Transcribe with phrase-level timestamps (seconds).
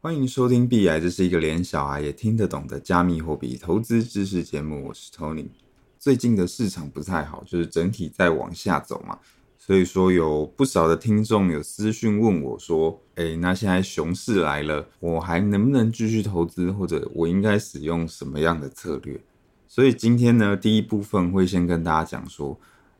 [0.00, 4.86] 欢迎收听币爱，这是一个连小孩也听得懂的加密货币投资知识节目。
[4.86, 5.48] 我是 Tony。
[5.98, 9.18] 最近的市场不太好，就是整体在往下走嘛，
[9.58, 16.70] 所以说有不少的听众有私讯问我说：“诶，那现在熊市来了，我还能不能继续投资？
[16.70, 19.20] 或者我应该使用什么样的策略？”
[19.66, 22.56] 所以今天呢，第一部分会先跟大家讲说。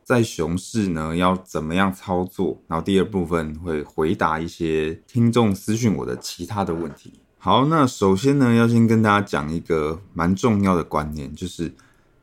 [0.08, 2.58] 在熊市呢，要怎么样操作？
[2.66, 7.12] 然后第二部分会回答一些听众私讯我的其他的问题。
[7.36, 11.74] 好，那首先呢，要先跟大家讲一个蛮重要的观念，就是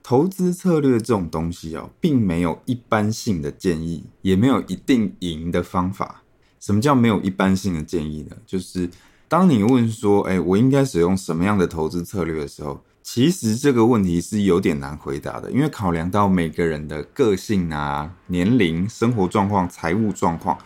[0.02, 6.24] 投资策略这种东西哦，并没有一般性的建议，也没有一定赢的方法。
[6.60, 8.36] 什么叫没有一般性的建议呢？
[8.48, 8.90] 就是
[9.28, 20.58] 当你问说，哎，我应该使用什么样的投资策略的时候，其实这个问题是有点难回答的，因为考量到每个人的个性啊、年龄、生活状况、财务状况，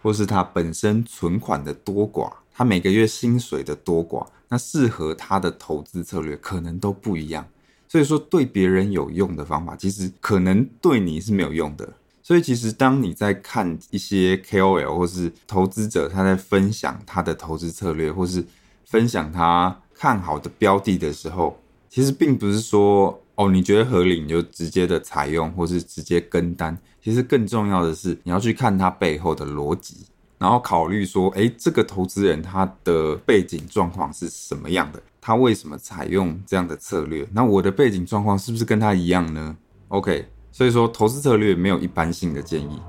[0.00, 7.46] 或是他本身存款的多寡，他每个月薪水的多寡，那适合他的投资策略可能都不一样。
[7.86, 11.92] 所以说，对别人有用的方法，其实可能对你是没有用的。
[12.22, 18.42] 所以，其实当你在看一些 KOL 或是投资者他在分享他的投资策略，或是
[18.86, 21.58] 分享他看好的标的的时候，
[21.92, 26.74] 其实并不是说哦，你觉得合理你就直接的采用，或是直接跟单。
[27.02, 30.06] 其实更重要的是，你要去看它背后的逻辑，
[30.38, 35.02] 然后考虑说，诶，这个投资人他的背景状况是什么样的？
[35.20, 37.28] 他为什么采用这样的策略？
[37.30, 39.54] 那我的背景状况是不是跟他一样呢
[39.88, 42.80] ？OK，所以说投资策略没有一般性的建议，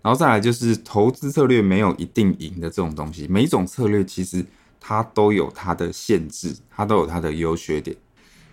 [0.00, 4.42] 然后再来就是投资策略没有一定赢的这种东西，每一种策略其实
[4.80, 7.94] 它都有它的限制，它都有它的优缺点。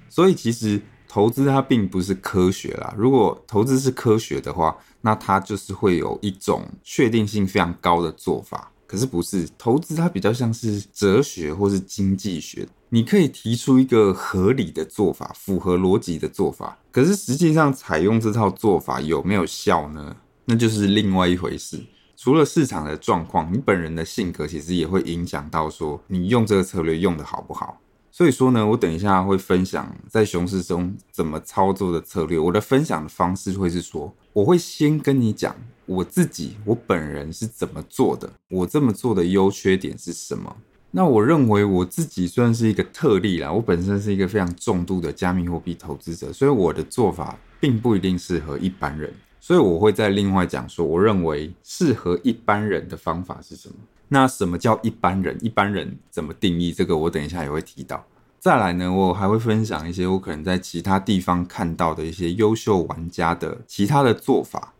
[0.09, 2.93] 所以其实投资它并不是科学啦。
[2.97, 8.71] 如果投资是科学的话，那它就是会有一种确定性非常高的做法。
[8.85, 12.67] 可是不是，投资它比较像是哲学或是经济学。
[12.89, 16.79] 你可以提出一个合理的做法，符合逻辑的做法。
[16.91, 20.15] 可是实际上采用这套做法有没有效呢？
[20.45, 21.79] 那就是另外一回事。
[22.17, 27.79] 除了市场的状况，你本人的性格其实也会影响到说你用这个策略用得好不好。
[28.11, 32.37] 所以说呢，我等一下会分享在熊市中怎么操作的策略。
[32.39, 35.55] 我的分享的方式会是说，我会先跟你讲
[35.85, 40.57] 我自己，我本人是怎么做的，我这么做的优缺点是什么。
[40.91, 49.13] 那我认为我自己算是一个特例啦，我本身是一个非常重度的加密货币投资者，所以我的做法并不一定适合一般人。
[49.39, 53.75] 所以我会再另外讲说，我认为适合一般人的方法是什么。
[54.09, 55.37] 那什么叫一般人？
[55.41, 56.73] 一般人怎么定义？
[56.73, 58.05] 这个我等一下也会提到。
[58.39, 64.73] 再来呢，我还会分享一些我可能在其他地方看到的一些优秀玩家的其他的做法。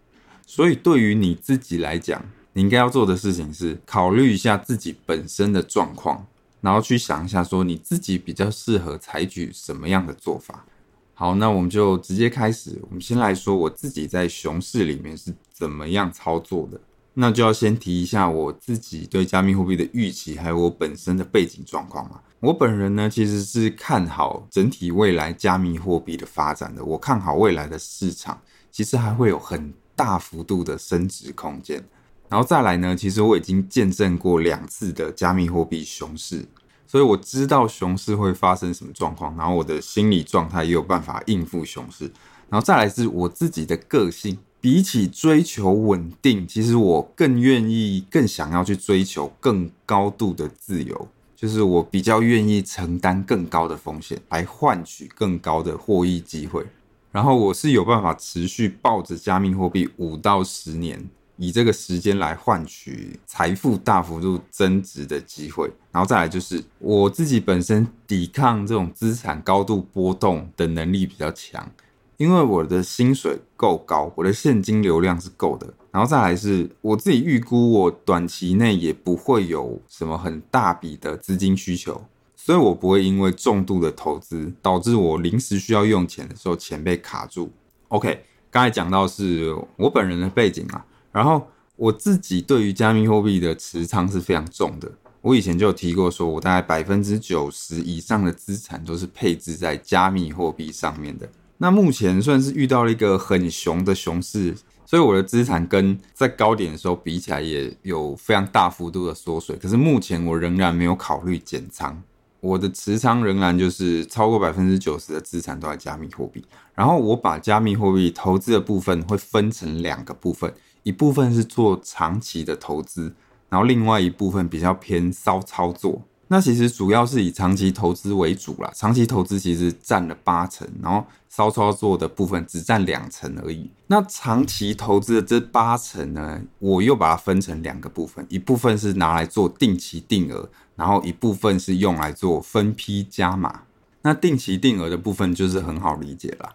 [0.47, 2.23] 所以对于你自己来讲，
[2.53, 6.25] 你应该要做的事情是考虑一下自己本身的状况，
[6.61, 10.66] 然后去想一下说你自己比较适合采取什么样的做法。
[11.13, 12.79] 好，那我们就直接开始。
[12.90, 16.79] 我们先来说我自己在熊市里面是怎么样操作的。
[17.22, 22.22] 那就要先提一下我自己对加密货币的预期，还有我本身的背景状况嘛。
[22.40, 26.81] 我本人呢，其实是看好整体未来加密货币的发展的。
[26.81, 28.40] 我看好未来的市场，
[28.72, 31.84] 其实还会有很大幅度的升值空间。
[32.29, 36.46] 然后再来呢，其实我已经见证过两次的加密货币熊市，
[36.88, 42.09] 所以我知道熊市会发生什么状况，然后我的心理状态也有办法应付熊市。
[42.47, 44.38] 然后再来是我自己的个性。
[44.62, 56.66] 比起追求稳定，其实我更愿意、更想要去追求更高度的自由，就是我比较愿意承担更高的风险，来换取更高的获益机会。
[57.12, 65.72] 然后我是有办法持续抱着加密货币五到十年，以这个时间来换取财富大幅度增值的机会。
[65.91, 71.72] 然后再来就是我自己本身抵抗这种资产高度波动的能力比较强。
[72.19, 82.03] 因为我的薪水够高，我的现金流量是够的，然后再来是我自己预估，我短期内也不会有什么很大笔的资金需求，
[82.35, 87.49] 所以我不会因为重度的投资导致我临时需要用钱的时候钱被卡住。
[87.88, 88.22] OK，
[88.52, 91.47] 刚才讲到是我本人的背景啊，然后
[91.78, 94.91] 我自己对于加密货币的持仓是非常重的，
[95.22, 101.26] 我以前就有提过，说我大概百分之九十以上的资产都是配置在加密货币上面的。
[101.61, 109.58] 那目前算是遇到了一个很熊的熊市，所以我的资产跟在高点的时候比起来也有非常大幅度的缩水。
[109.58, 112.02] 可是目前我仍然没有考虑减仓，
[112.40, 116.41] 我的持仓仍然就是超过百分之九十的资产都在加密货币。
[116.73, 120.53] 然后我把加密货币投资的部分会分成两个部分，
[120.84, 123.14] 一部分是做长期的投资，
[123.50, 126.02] 然后另外一部分比较偏骚操作。
[126.31, 133.70] 那其实主要是以长期投资为主啦，长期投资其实占了八成，然后骚操作的部分只占两成而已。
[133.87, 143.61] 那长期投资的这八成呢，我又把它分成两个部分，一部分是拿来做定期定额，然后一部分是用来做分批加码。
[144.03, 146.53] 那定期定额的部分就是很好理解啦。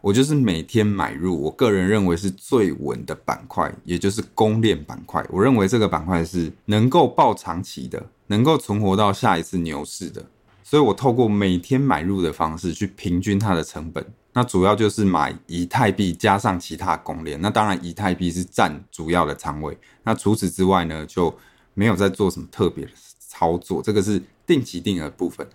[0.00, 5.24] 我就是每天买入，我个人认为是最稳的板块，也就是公链板块。
[5.30, 10.24] 我认为这个板块是能够抱长期的，能够存活到下一次牛市的。
[10.62, 14.04] 所以我透过每天买入的方式去平均它的成本。
[14.32, 17.40] 那主要就是买以太币加上其他公链。
[17.40, 19.76] 那当然以太币是占主要的仓位。
[20.02, 21.34] 那除此之外呢，就
[21.72, 23.80] 没有在做什么特别的操作。
[23.80, 25.48] 这个是定期定额部分，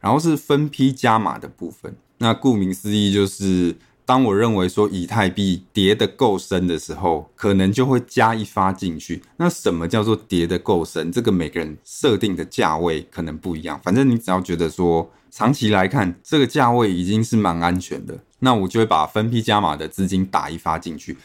[0.00, 1.96] 然后是分批加码的部分。
[2.22, 3.74] 那顾名思义，就是
[4.06, 9.20] 当我认为说以太币跌得够深的时候，可能就会加一发进去。
[9.38, 11.10] 那什么叫做跌得够深？
[11.10, 13.80] 这个每个人设定的价位可能不一样。
[13.82, 21.16] 反正你只要觉得说长期来看这个价位已经是蛮安全的，那我就会把分批加码的资金打一发进去。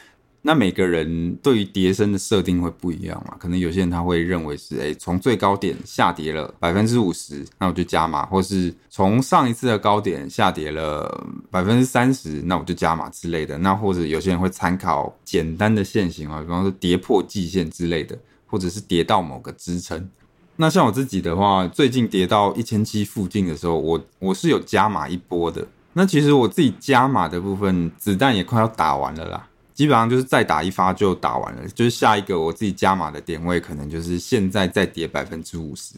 [0.47, 3.35] 那每个人对于跌升的设定会不一样嘛？
[3.37, 13.57] 可能有些人他会认为是，诶，从最高点下跌了百分之五十，那我就加码；或是从上一次的高点下跌了百分之三十，那我就加码之类的。
[13.57, 20.09] 那或者有些人会参考简单的线型啊，比方说跌破季线之类的，或者是跌到某个支撑。
[20.55, 25.67] 那像我自己的话，最近跌到一千七附近的时候，我我是有加码一波的。
[25.91, 29.49] 那其实我自己加码的部分，子弹也快要打完了啦。
[29.77, 35.93] 基本上就是再打一发就打完了，就是下一个我自己加码的点位可能就是现在再跌百分之五十，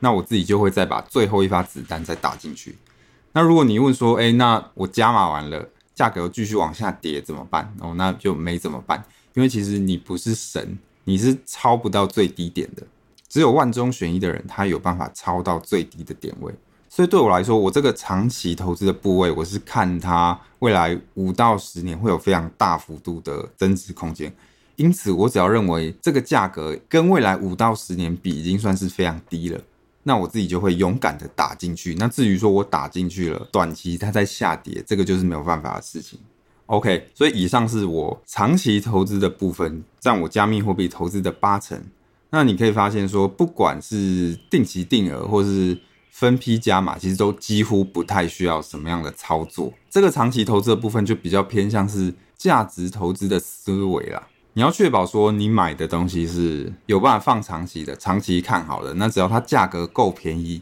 [0.00, 2.76] 那我自己就会再把最后一发子弹再打进去。
[3.32, 7.74] 那如果你问说，哎，那我加码完了，价格继续往下跌怎么办？
[7.80, 9.02] 哦，那就没怎么办，
[9.32, 12.82] 因为其实你不是神，你是抄不到最低点的，
[13.30, 16.54] 只有万中选一的人，他有办法抄到最低的点位。
[16.94, 24.30] 所以对我来说，我这个长期投资的部位，我是看它未来五到十年会有非常大幅度的增值空间。
[24.76, 29.58] 因此，我只要认为这个价格跟未来五到十年比已经算是非常低了，
[30.02, 31.94] 那我自己就会勇敢的打进去。
[31.94, 36.18] 那至于说我打进去了，短期它在下跌，这个就是没有办法的事情。
[36.66, 41.82] OK，所以以上是我长期投资的部分，占我加密货币投资的八成。
[42.28, 45.78] 那你可以发现说，不管是定期定额或是
[46.12, 54.28] 分批加码其实都几乎不太需要什么样的操作，这个长期投资的部分就比较偏向是价值投资的思维啦。
[54.52, 60.60] 你要确保说你买的东西是有办法放长期的、长期看好的，那只要它价格够便宜，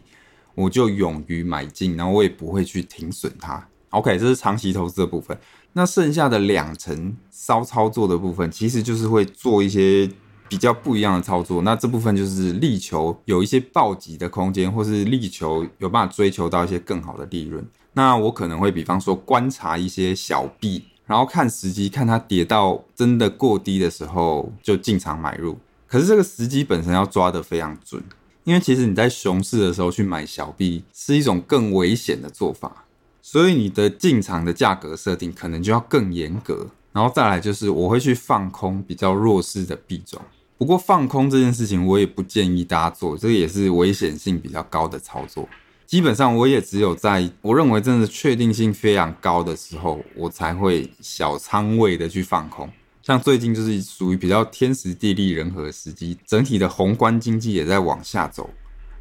[0.54, 3.66] 我就勇于买进，然后我也不会去停损它。
[3.90, 5.36] OK，这是长期投资的部分。
[5.72, 10.08] 那剩下的两层骚操作的部分，其实就是会做一些。
[10.50, 17.64] 比较不一样的操作，那这部分就是力求有一些暴击的空间，或是力求有办法追求到一些更好的利润。
[17.92, 25.56] 那我可能会比方说观察一些小币，然后看时机，看它跌到真的过低的时候就进场买入。
[25.86, 28.02] 可是这个时机本身要抓得非常准，
[28.42, 32.84] 因为其实你在熊市的时候去买小币是一种更危险的做法，
[33.22, 36.66] 所以你的进场的价格设定可能就要更严格。
[36.92, 40.20] 然后再来就是我会去放空比较弱势的币种。
[40.60, 45.48] 不过放空这件事情，我也不建议大家做，这也是危险性比较高的操作。
[45.86, 52.68] 基本上，我也只有在我认为真的确定性非常高的时候，我才会小仓位的去放空。
[53.02, 58.50] 像最近就是属于比较天时地利人和的时机，整体的宏观经济也在往下走。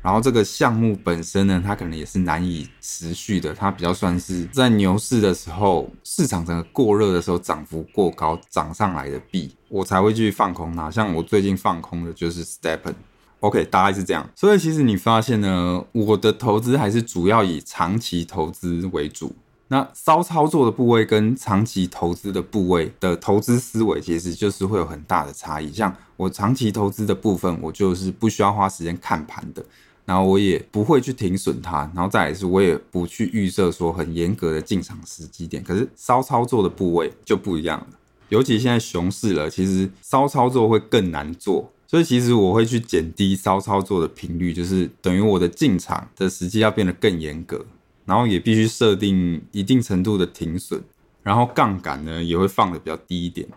[0.01, 10.89] 然后这个项目本身呢，它可能也是难以持续的，它比较算是在牛市的时候，市场整个过热的时候，涨幅过高涨上来的币，我才会去放空它。
[10.89, 14.25] 像我最近放空的就是 STEPN，OK，大概是这样。
[14.36, 19.36] 所以其实你发现呢，我的投资还是主要以长期投资为主。
[19.72, 25.72] 那骚操作的部位跟长期投资的部位的投资思维，其实就是会有很大的差异。
[25.72, 29.63] 像我长期投资的部分，我就是不需要花时间看盘的。
[30.10, 35.63] 然后我也不会去停损它，然后再来是，我也不去预设说很严格的进场时机点。
[35.63, 37.88] 可是骚操作的部位就不一样了，
[38.30, 41.72] 尤其现在熊市了，其实骚操作会更难做。
[41.86, 47.63] 所以其实我会去减低骚操作的频率，就是等于我的进场的时机要变得更严格，
[48.06, 50.82] 然后也必须设定一定程度的停损，
[51.22, 53.48] 然后杠杆呢也会放的比较低一点。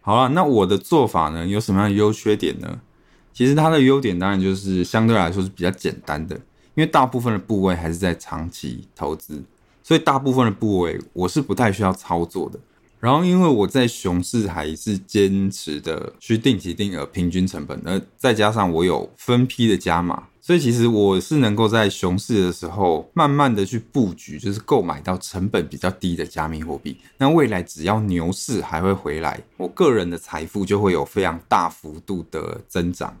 [0.00, 2.80] 好了，那我的做法呢有什么样的优缺点呢？
[3.32, 6.34] 其实它的优点当然就是相对来说是比较简单的，
[6.74, 9.42] 因为大部分的部位还是在长期投资，
[9.82, 12.58] 所以大部分的部位我是不太需要操作的。
[13.00, 26.96] 然后因为我在熊市还是坚持的去定期定额平均成本，而再加上我有分批的加码，所以其实我是能够在熊市的时候，慢慢的去布局，就是购买到成本比较低的加密货币。
[27.18, 33.14] 那未来只要牛市还会回来，我个人的财富就会有非常大幅度的增长。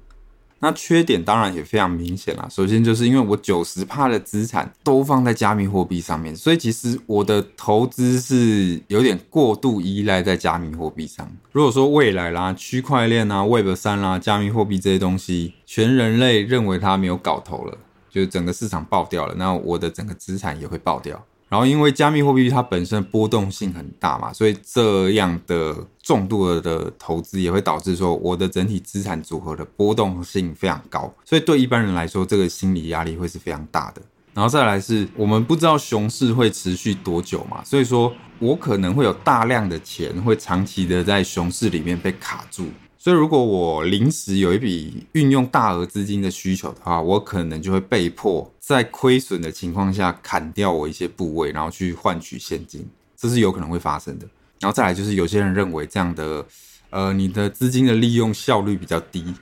[0.60, 2.48] 那缺点当然也非常明显啦。
[2.50, 11.30] 首先就是因为我九十趴的资产都放在加密货币上面，所以其实我的投资是有点过度依赖在加密货币上。
[11.52, 17.78] 如果说未来啦，区块链啊、Web 三啦、加密货币这些东西，全人类认为它没有搞头了，
[18.10, 21.24] 就是整个市场爆掉了，那我的整个资产也会爆掉。
[21.48, 34.02] 然后，因为加密货币它本身波动性很大嘛，所以这样的重度的投资也会导致说我的整体资产组合的波动性非常高，所以对一般人来说，这个心理压力会是非常大的。
[34.34, 42.66] 然后再来是我们不知道熊市会持续多久嘛，所以说我可能会有大量的钱会长期的在熊市里面被卡住。
[43.00, 52.84] 所以，如果我临时有一笔运用大额资金的需求的话，我可能就会被迫在亏损的情况下砍掉我一些部位，然后去换取现金，
[53.16, 54.26] 这是有可能会发生的。
[54.58, 56.44] 然后再来就是，有些人认为这样的，
[56.90, 59.32] 呃，你的资金的利用效率比较低，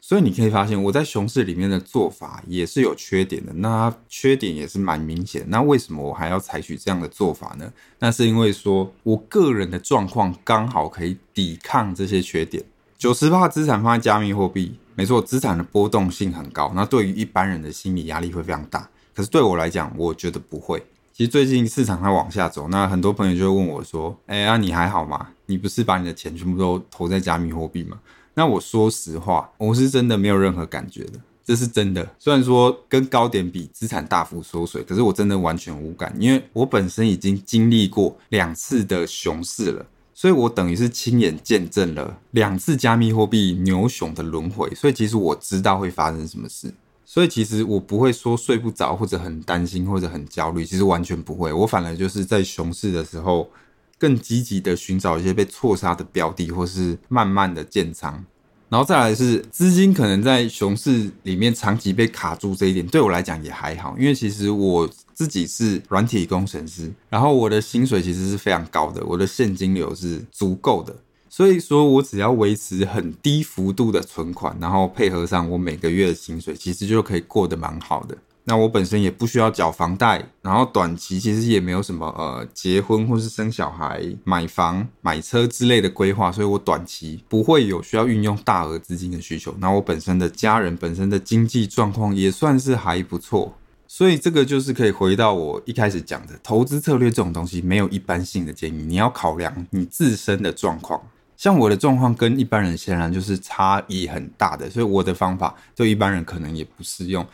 [0.00, 3.52] 所以你可以发现我在熊市里面的做法也是有缺点的。
[3.52, 5.44] 那缺点也是蛮明显。
[5.46, 7.72] 那为什么我还要采取这样的做法呢？
[8.00, 12.64] 那是因为说我个人的状况刚好可以抵抗这些缺点。
[12.98, 16.72] 九十趴资产放在加密货币，没错，资产的波动性很高。
[16.74, 18.88] 那对于一般人的心理压力会非常大。
[19.14, 20.82] 可是对我来讲，我觉得不会。
[21.12, 25.28] 其实最近市场在往下走，那很多朋友就会问我说：“哎呀，你还好吗？
[25.46, 27.98] 你不是把你的钱全部都投在加密货币吗？”
[28.34, 32.06] 那我说实话，我是真的没有任何感觉的，这是真的。
[32.18, 39.86] 虽然说跟高点比，资产大幅缩水，可是我真的完全无感，因为我本身已经经历过两次的熊市了。
[40.18, 46.72] 所以我等于是亲眼见证了两次加密货币牛熊的轮回，所以其实我知道会发生什么事，
[47.04, 53.50] 所以其实我不会说睡不着或者很担心或者很焦虑，其实完全不会，我反而就是在熊市的时候
[53.98, 58.24] 更积极的寻找一些被错杀的标的，或是慢慢的建仓。
[58.68, 70.94] 然后再来是资金可能在熊市里面长期被卡住这一点，对我来讲也还好，因为其实我自己是软体工程师，然后我的薪水其实是非常高的，我的现金流是足够的，
[71.28, 78.18] 所以说我只要维持很低幅度的存款，然后配合上我每个月的薪水，其实就可以过得蛮好的。
[78.48, 89.52] 那我本身也不需要缴房贷，然后短期其实也没有什么呃结婚或是生小孩、买房、买车之类的规划，所以我短期不会有需要运用大额资金的需求。
[89.58, 93.52] 那我本身的家人本身的经济状况也算是还不错，
[93.88, 101.00] 所以这个就是可以回到我一开始讲的投资策略这种东西，没有一般性的建议，你要考量你自身的状况。
[101.36, 107.26] 像我的状况跟一般人显然就是差异很大的，所以我的方法对一般人可能也不适用。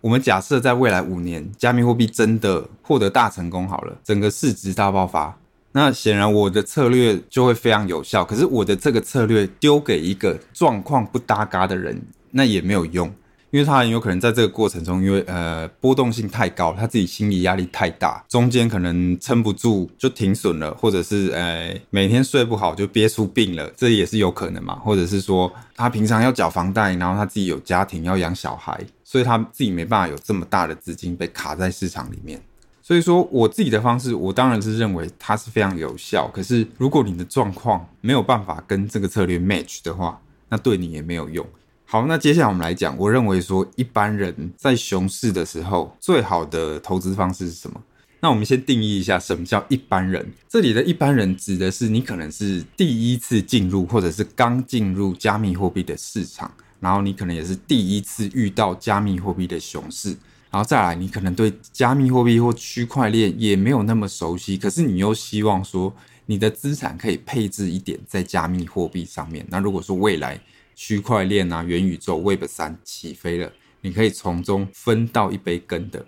[0.00, 5.36] 我们假设在未来五年，加密货币真的获得大成功好了，整个市值大爆发，
[5.72, 8.24] 那显然我的策略就会非常有效。
[8.24, 13.12] 可是我的这个策略丢给一个状况不搭嘎的人，那也没有用。
[13.50, 24.76] 因为他很有可能在这个过程中，因为呃波动性太高，他自己心理压力太大，中间可能撑不住就停损了，或者是呃每天睡不好就憋出病了，这也是有可能嘛。
[24.76, 32.40] 或者是说他平常要缴房贷，然后他自己有家庭要养小孩，所以他自己没办法有这么大的资金被卡在市场里面。
[32.82, 36.28] 所以说我自己的方式，我当然是认为它是非常有效。
[36.28, 41.46] 可是如果你的状况没有办法跟这个策略 match 的话，那对你也没有用。
[41.92, 47.82] 好，那接下来我们来讲，我认为说一般人在熊市的时候，最好的投资方式是什么？
[48.20, 50.24] 那我们先定义一下什么叫一般人。
[50.48, 60.10] 这里的一般人指的是你可能是第一次进入，或者是刚进入加密货币的市场，然后你可能也是第一次遇到加密货币的熊市，
[60.48, 65.92] 然后再来你可能对加密货币或区块链也没有那么熟悉，可是你又希望说
[66.26, 69.44] 你的资产可以配置一点在加密货币上面。
[69.50, 70.40] 那如果说未来，
[70.82, 76.06] 区块链啊，元宇宙 Web 三起飞了，你可以从中分到一杯羹的。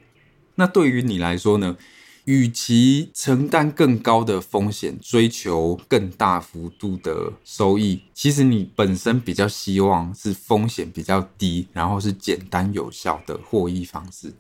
[0.55, 1.77] 那对于你来说呢？
[2.25, 14.33] 与其承担更高的风险，追求更大幅度的收益，其实你本身比较希望是风险比较低，然后是简单有效的获益方式。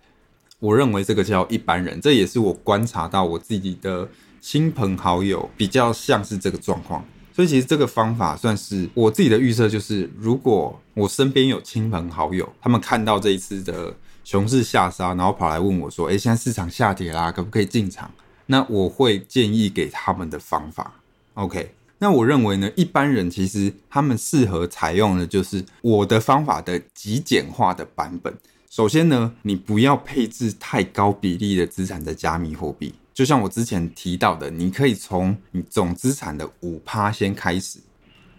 [0.61, 4.09] 我认为这个叫一般人，这也是我观察到我自己的
[4.41, 7.05] 亲朋好友比较像是这个状况。
[7.33, 18.11] 所以其实这个方法算是我自己的预设，就是如果我身边有亲朋好友，他们看到这一次的熊市下杀，然后跑来问我说：“诶，现在市场下跌啦，可不可以进场？”
[18.47, 21.01] 那我会建议给他们的方法。
[21.35, 28.37] OK，那我认为呢，一般人其实他们适合采用的就是我的方法的极简化的版本。
[28.69, 32.95] 首先呢，你不要配置太高比例的资产在加密货币。
[33.15, 37.79] 就像我之前提到的，你可以从你总资产的五趴先开始。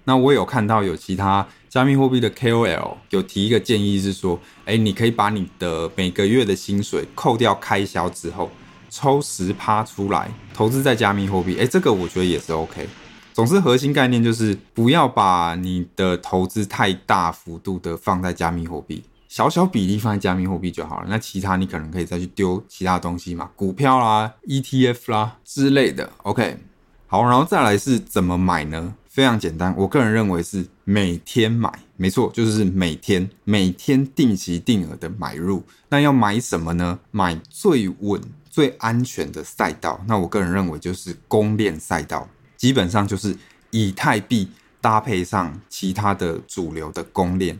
[0.05, 8.51] 那我有看到有其他加密货币的 KOL 有提一个建议是说，哎，你可以把你的每个月的薪水扣掉开销之后，
[8.89, 11.57] 抽十趴出来投资在加密货币。
[11.57, 12.87] 哎，这个我觉得也是 OK。
[13.31, 19.03] 总之，核心概念就是不要把你的投资太大幅度的放在加密货币。
[19.33, 26.07] 小小比例放在加密货币就好了，那其他你可能可以再去丢其他东西嘛，股票啦、ETF 啦之类的。
[26.17, 26.59] OK，
[27.07, 28.93] 好，然后再来是怎么买呢？
[29.07, 35.63] 非常简单，我个人认为是每天买，没错，就是每天每天定期定额的买入。
[35.89, 36.99] 那要买什么呢？
[37.09, 38.21] 买最稳、
[38.51, 39.99] 最安全的赛道。
[40.07, 43.35] 那我个人认为就是公链赛道，基本上就是
[43.71, 47.59] 以太币搭配上其他的主流的公链。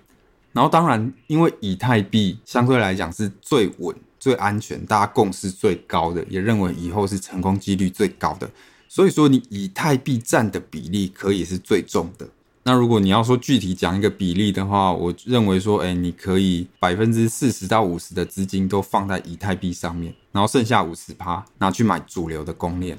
[0.54, 8.50] 然后，当然，因为以太币相对来讲是最稳、最安全，大家共识最高的，也认为以后是成功几率最高的。
[8.88, 12.30] 所以说，你以太币占的比例可以是最重的。
[12.66, 22.98] 那如果你要说具体讲一个比例的话，我认为说，哎，你可以百分之四十到五十的资金都放在以太币上面，然后剩下五十趴拿去买主流的公链，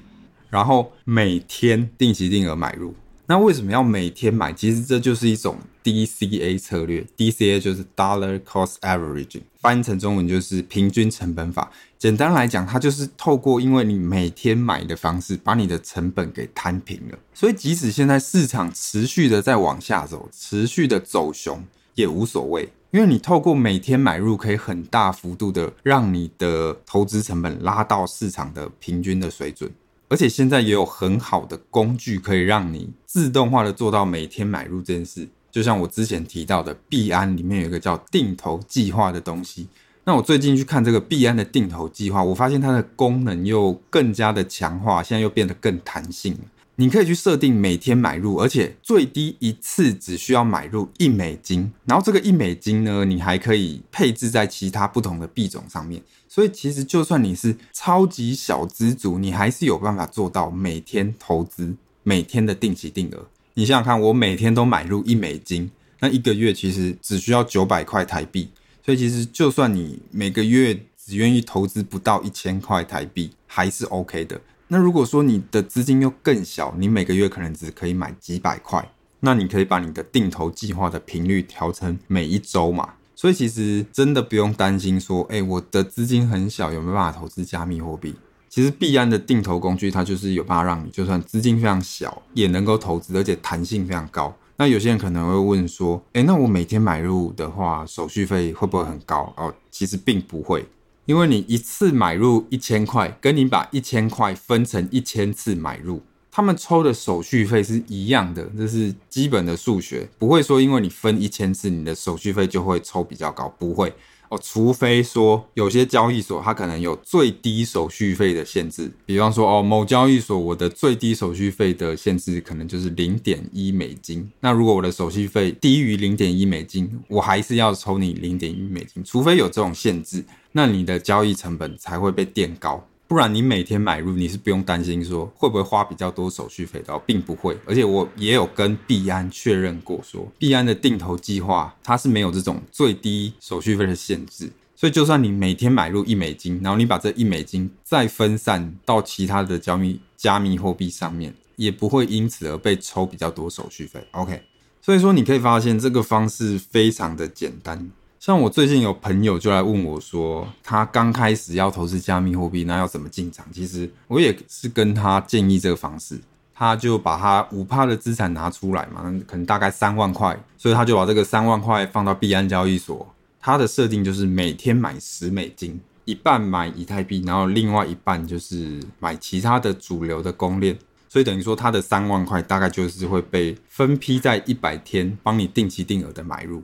[0.50, 2.92] 然后每天定期定额买入。
[3.26, 4.52] 那为什么要每天买？
[4.52, 11.70] 其实这就是一种 DCA 策略，DCA 就是 Dollar Cost Averaging，翻译成中文就是平均成本法。
[11.98, 17.18] 简单来讲，它就是透过因为你每天买的方式，把你的成本给摊平了。
[17.32, 21.64] 所以即使现在市场持续的在往下走，持续的走熊
[21.94, 29.70] 也无所谓，因为你透过每天买入，可以很大幅度的让你的投资成本拉到市场的平均的水准。
[30.14, 35.26] 而且现在也有很好的工具可以让你自动化的做到每天买入这件事。
[35.50, 39.66] 就像我之前提到的，币安里面有一个叫定投计划的东西。
[40.04, 46.38] 那我最近去看这个币安的定投计划，我发现它的功能又更加的强化，现在又变得更弹性。
[46.76, 51.72] 你可以去设定每天买入，而且最低一次只需要买入一美金。
[51.84, 56.02] 然后这个一美金呢，你还可以配置在其他不同的币种上面。
[56.28, 63.28] 所以其实就算你是超级小资族，你还是有办法做到每天投资、每天的定期定额。
[63.54, 68.48] 你想想看，我每天都买入一美金，那一个月其实只需要九百块台币。
[68.84, 74.40] 所以其实就算你每个月只愿意投资不到一千块台币，还是 OK 的。
[74.74, 82.94] 那如果说你的资金又更小，你每个月可能只可以买几百块，那你可以把你的定投计划的频率调成每一周嘛。
[83.14, 88.16] 所以其实真的不用担心说，哎，我的资金很小，有没有办法投资加密货币？
[88.48, 94.34] 其实币安的定投工具，它就是有办法让你就算资金非常小，也能够投资，而且弹性非常高。
[94.56, 99.32] 那有些人可能会问说，哎，那我每天买入的话，手续费会不会很高？
[99.36, 100.66] 哦，其实并不会，
[101.06, 106.02] 因为你一次买入一千块，跟你把一千块分成一千次买入。
[106.30, 113.92] 他们抽的手续费是一样的，这是基本的数学，不会说因为你分一千次，你的手续费就会抽比较高，不会
[114.28, 114.38] 哦。
[114.42, 124.30] 除非说有些交易所它可能有最低手续费的限制，比方说哦，某交易所我的最低手续费的限制可能就是零点一美金。
[124.40, 132.86] 那如果我的手续费低于零点一美金，我还是要抽你零点一美金，除非有这种限制，那你的交易成本才会被垫高。
[133.14, 137.56] 不然你每天买入，你是不用担心说会不会花比较多手续费的，并不会。
[137.64, 154.04] 而且我也有跟币安确认过，说币安的定投计划它是没有这种最低手续费的限制，所以就算你每天买入一美金，然后你把这一美金再分散到其他的加密加密货币上面，也不会因此而被抽比较多手续费。
[154.10, 154.42] OK，
[154.82, 157.92] 所以说你可以发现这个方式非常的简单。
[158.24, 163.44] 像我最近有朋友就来问我说，他刚开始要投资加密货币，那要怎么进场？
[163.52, 166.18] 其实我也是跟他建议这个方式，
[166.54, 173.06] 他就把他五趴的资产拿出来嘛，可能大概三万块，所以他就把这个三万块放到币安交易所。
[173.38, 180.78] 他的设定就是每天买十美金，一半买以太币，然后另外一半就是买其他的主流的公链，
[181.10, 186.62] 所以等于说他的三万块大概就是会被分批在一百天帮你定期定额的买入。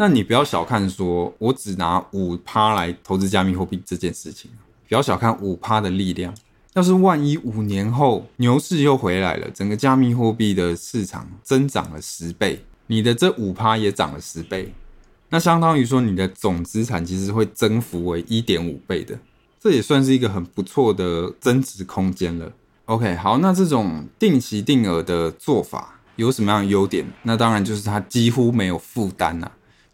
[0.00, 4.50] 那你不要小看说，我只拿五趴来投资加密货币这件事情，
[4.88, 6.34] 不要小看五趴的力量。
[6.72, 14.72] 要是万一五年后牛市又回来了，整个加密货币的市场增长了十倍，你的这五趴也涨了十倍，
[15.28, 19.18] 那相当于说你的总资产其实会增幅为一点五倍的，
[19.60, 22.50] 这也算是一个很不错的增值空间了。
[22.86, 27.04] OK，好，那这种定期定额的做法有什么样的优点？
[27.24, 29.50] 那当然就是它几乎没有负担呐。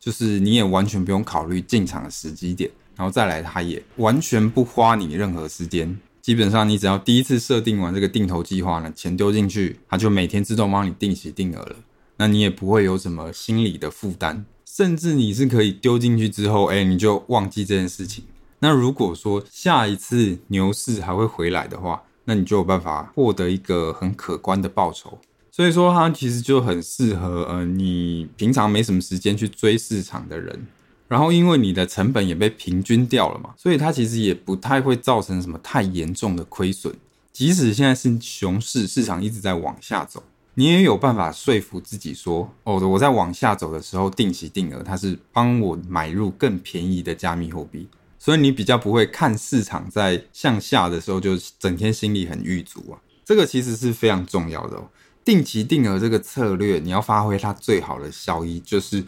[0.06, 5.98] 就是你也完全不用考虑进场的时机点，然后再来，它也完全不花你任何时间。
[6.22, 11.74] 基本上，你只要第一次设定完这个定投计划呢，钱丢进去，它就每天自动帮你定期定额了。
[12.18, 18.22] 那你也不会有什么心理的负担，甚至你是可以丢进去之后，哎，你就忘记这件事情。
[18.60, 25.18] 那如果说下一次牛市还会回来的话，那你就有办法获得一个很可观的报酬。
[25.56, 30.66] 所以说，它其实就很适合呃，你平常没什么时间去追市场的人。
[31.08, 36.94] 然后，因为你的成本也被平均掉了嘛，所以它其实也不太会造成什么太严重的亏损。
[37.32, 40.22] 即使现在是熊市，市场一直在往下走。
[40.52, 47.88] 你也有办法说服自己说，哦，我在往下走的时候，定期定额它是帮我买入更便宜的加密货币，
[48.18, 53.00] 所以你比较不会看市场在向下的时候就整天心里很郁卒啊。
[53.24, 54.86] 这个其实是非常重要的哦。
[55.26, 59.04] 定期定额这个策略，你要发挥它最好的效益，就是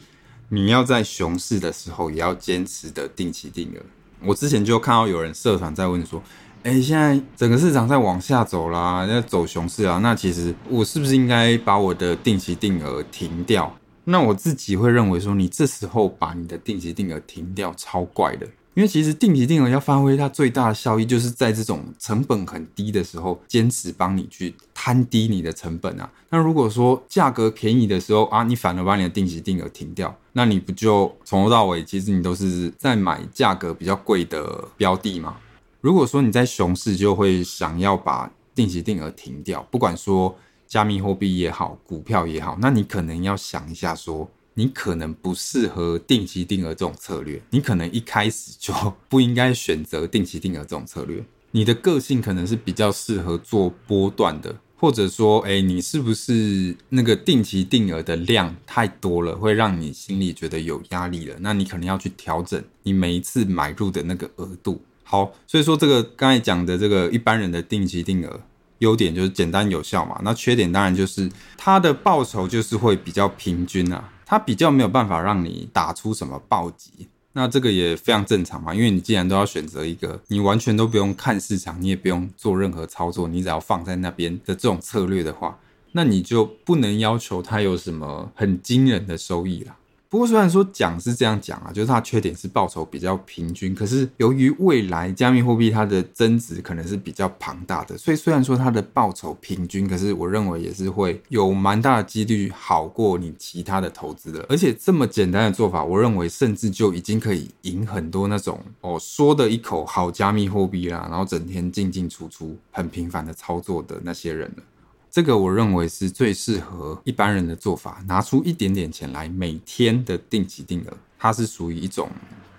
[0.51, 3.81] 你要在熊市的时候也要坚持的定期定额。
[4.21, 6.23] 我之前就看到有人社团在问说。
[6.65, 10.01] 哎，现在整个市场在往下走啦，要走熊市啊。
[10.03, 13.73] 那其实我是不是应该把我的定期定额停掉？
[14.03, 18.47] 那我自己会认为说，你这时候把你的定期定额停掉，超怪的。
[18.79, 26.09] 因为其实定期定额要发挥它最大的效益，就是在这种成本很低的时候，坚持帮你去摊低你的成本啊。
[26.29, 35.37] 那如果说价格便宜的时候啊，你反而把你的定期定额停掉，那你不就从头到尾，其实你都是在买价格比较贵的标的吗？
[35.81, 40.33] 如果说你在熊市就会想要把定期定额停掉，不管说
[40.69, 48.75] 加密货币也好，股票也好，那你可能要想一下，说你可能不适合定期定额这种策略，你可能一开始就
[49.09, 51.25] 不应该选择定期定额这种策略。
[51.53, 61.37] 你的个性可能是比较适合做波段的，或者说，哎，你是不是那个定期定额的量太多了，会让你心里觉得有压力了？
[61.39, 64.83] 那你可能要去调整你每一次买入的那个额度。
[65.05, 68.41] 好，所以说这个刚才讲的这个一般人的定期定额，
[68.81, 70.21] 优点就是简单有效嘛。
[70.25, 77.09] 那缺点当然就是它的报酬就是会比较平均啊，它比较没有办法让你打出什么暴击。
[77.33, 85.59] 那这个也非常正常嘛，因为你既然都要选择一个你完全都不用看市场，你也不用做任何操作，你只要放在那边的这种策略的话，
[85.93, 89.75] 那你就不能要求它有什么很惊人的收益啦。
[90.11, 104.45] 不过，虽然说讲是这样讲啊，就是它缺点是报酬比较平均，可是由于未来加密货币它的增值可能是比较庞大的，所以虽然说它的报酬平均，可是我认为也是会有蛮大的几率好过你其他的投资的。
[104.49, 114.63] 而且这么简单的做法，我认为甚至就已经可以赢很多那种哦说的一口好加密货币啦，然后整天进进出出很频繁的操作的那些人了。
[115.11, 122.09] 这个我认为是最适合一般人的做法，拿出一点点钱来每天的定期定额，它是属于一种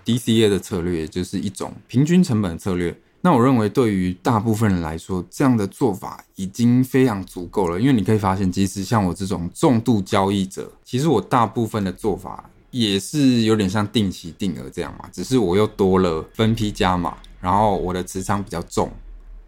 [0.04, 2.96] DCA 的策略，就是一种平均成本的策略。
[3.22, 18.90] 那我认为对于大部分人来说，这样的做法已经非常足够了，因为你可以发现，即使像我这种重度交易者，其实我大部分的做法也是有点像定期定额这样嘛，只是我又多了分批加码，然后我的持仓比较重，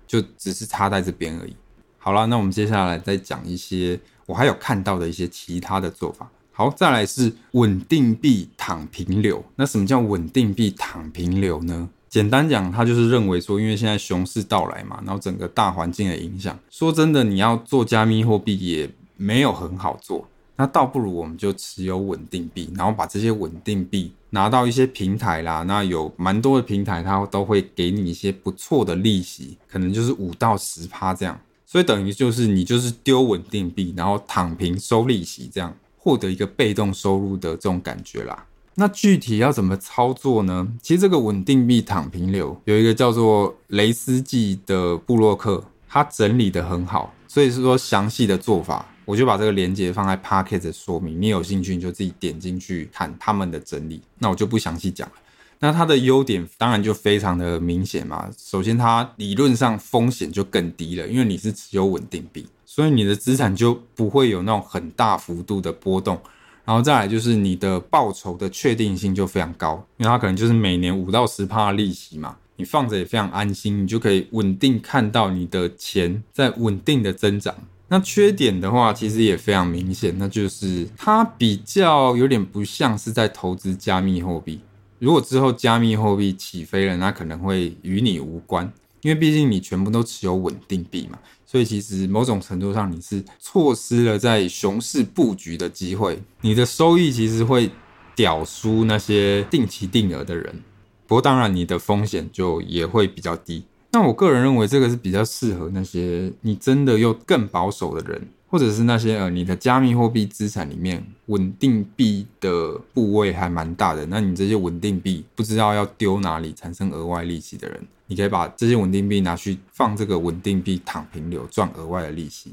[0.07, 1.57] 就只是差在这边而已。
[2.05, 6.29] 好了，那我们接下来再讲一些我还有看到的一些其他的做法。
[6.51, 9.41] 好，再来是稳定币躺平流。
[9.55, 11.89] 那什么叫稳定币躺平流呢？
[12.09, 20.27] 简单讲，它就是认为说，因为现在熊市到来嘛，然后整个大环境的影响，说真的，你要做加密货币也没有很好做。
[20.57, 25.63] 那倒不如我们就持有稳定币，然后把这些稳定币拿到一些平台啦。
[25.63, 31.41] 那有蛮多的平台，它都会给你一些不错的利息，可能就是五到十趴这样。
[31.73, 38.45] 所以等于就是你就是丢稳定币，然后躺平收利息，这样获得一个被动收入的这种感觉啦。
[38.75, 40.69] 那具体要怎么操作呢？
[40.83, 47.15] 其实这个稳定币躺平流有一个叫做雷斯记的布洛克，他整理得很好。
[47.27, 54.03] 所以是说详细的做法，我就把这个链接放在 Podcast 的说明，你有兴趣你就自己点进去看他们的整理。
[54.19, 55.15] 那我就不详细讲了。
[55.65, 58.29] 那它的优点当然就非常的明显嘛。
[58.37, 66.21] 首先，它理论上风险就更低了，因为你是持有稳定币，所以你的资产就不会有那种很大幅度的波动。
[66.65, 77.55] 然后再来就是你的报酬的确定性就非常高，因为它可能就是每年五到十趴的利息嘛，你放着也非常安心，你就可以稳定看到你的钱在稳定的增长。
[77.87, 84.59] 那缺点的话，其实也非常明显，那就是它比较有点不像是在投资加密货币。
[85.03, 97.69] 如果之后加密货币起飞了，那可能会与你无关，因为毕竟你全部都持有稳定币嘛，所以其实某种程度上你是错失了在熊市布局的机会，你的收益其实会
[98.15, 100.63] 屌输那些定期定额的人。
[101.09, 103.65] 不过当然，你的风险就也会比较低。
[103.91, 108.29] 那我个人认为，这个是比较适合那些你真的又更保守的人。
[108.53, 122.53] 或者是那些呃，你的加密货币资产里面稳定币的部位还蛮大的，那你这些稳定币不知道要丢哪里产生额外利息的人，你可以把这些稳定币拿去放这个稳定币躺平流赚额外的利息。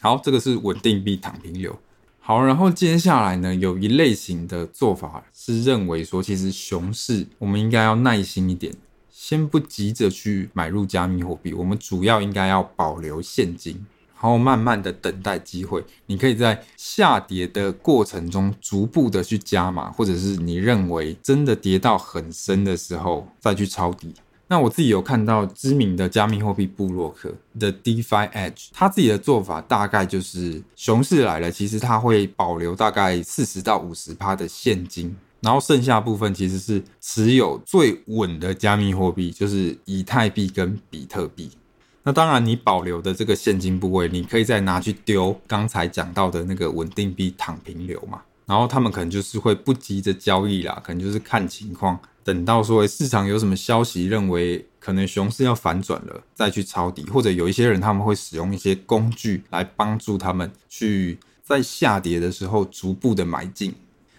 [0.00, 1.78] 好，这个是稳定币躺平流。
[2.18, 8.74] 好，然后接下来呢，有一类型的做法是认为说，其实熊市我们应该要耐心一点，
[9.12, 13.86] 先不急着去买入加密货币，我们主要应该要保留现金。
[14.18, 24.14] 然后慢慢的等待机会，你可以在下跌的过程中逐步的去加码，或者是你认为真的跌到很深的时候再去抄底。
[24.48, 41.50] 那我自己有看到知名的加密货币部落客 The DeFi Edge，他自己的做法大概就是熊市来了，其实他会保留大概四十到五十趴的现金，然后剩下部分其实是持有最稳的加密货币，就是以太币跟比特币。
[42.06, 48.22] 那当然，你保留的这个现金部位，你可以再拿去丢刚才讲到的那个稳定币躺平流嘛。
[48.46, 57.02] 然后他们可能就是会不急着交易啦，可能就是看情况，等到说市场有什么消息，认为可能熊市要反转了，再去抄底。
[57.10, 63.74] 或者有一些人他们会使用一些工具来帮助他们去在下跌的时候逐步的买进。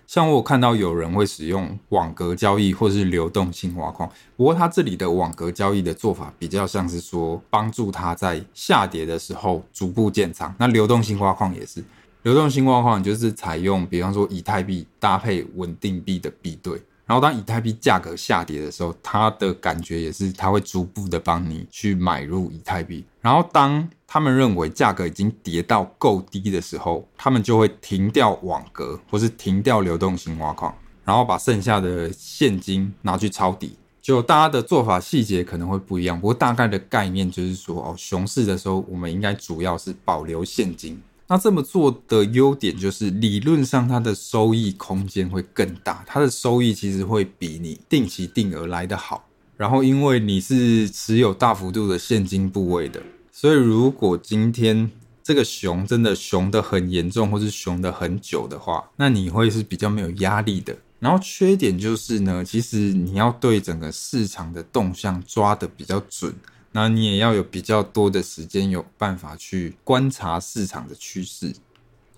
[0.07, 10.55] 像我看到有人会使用网格交易或是流动性挖矿，不过他这里的网格交易的做法比较像是说帮助他在下跌的时候逐步建仓。
[10.57, 11.83] 那流动性挖矿也是，
[12.23, 16.81] 流动性挖矿就是采用比方说以太币搭配稳定币的币对。
[17.07, 23.05] 然后当以太币价格下跌的时候，它的感觉也是，它会逐步的帮你去买入以太币。
[23.21, 33.77] 然后当他们认为价格已经跌到够低的时候，他们就会停掉网格，或是停掉流动性挖矿，然后把剩下的现金拿去抄底。
[34.01, 41.01] 就大家的做法细节可能会不一样，不过大概的概念就是说，哦，熊市的时候，我们应该主要是保留现金。
[41.29, 49.27] 那这么做的优点就是，理论上它的收益空间会更大，它的收益其实会比你定期定额来得好。
[49.57, 54.89] 然后，因为你是持有大幅度的现金部位的，所以如果今天
[55.21, 60.77] 这个熊真的熊得很严重，或是熊得很久的话，那你会是比较没有压力的。
[60.99, 66.33] 然后缺点就是呢，其实你要对整个市场的动向抓得比较准。
[66.77, 71.51] 那你也要有比较多的时间，有办法去观察市场的趋势。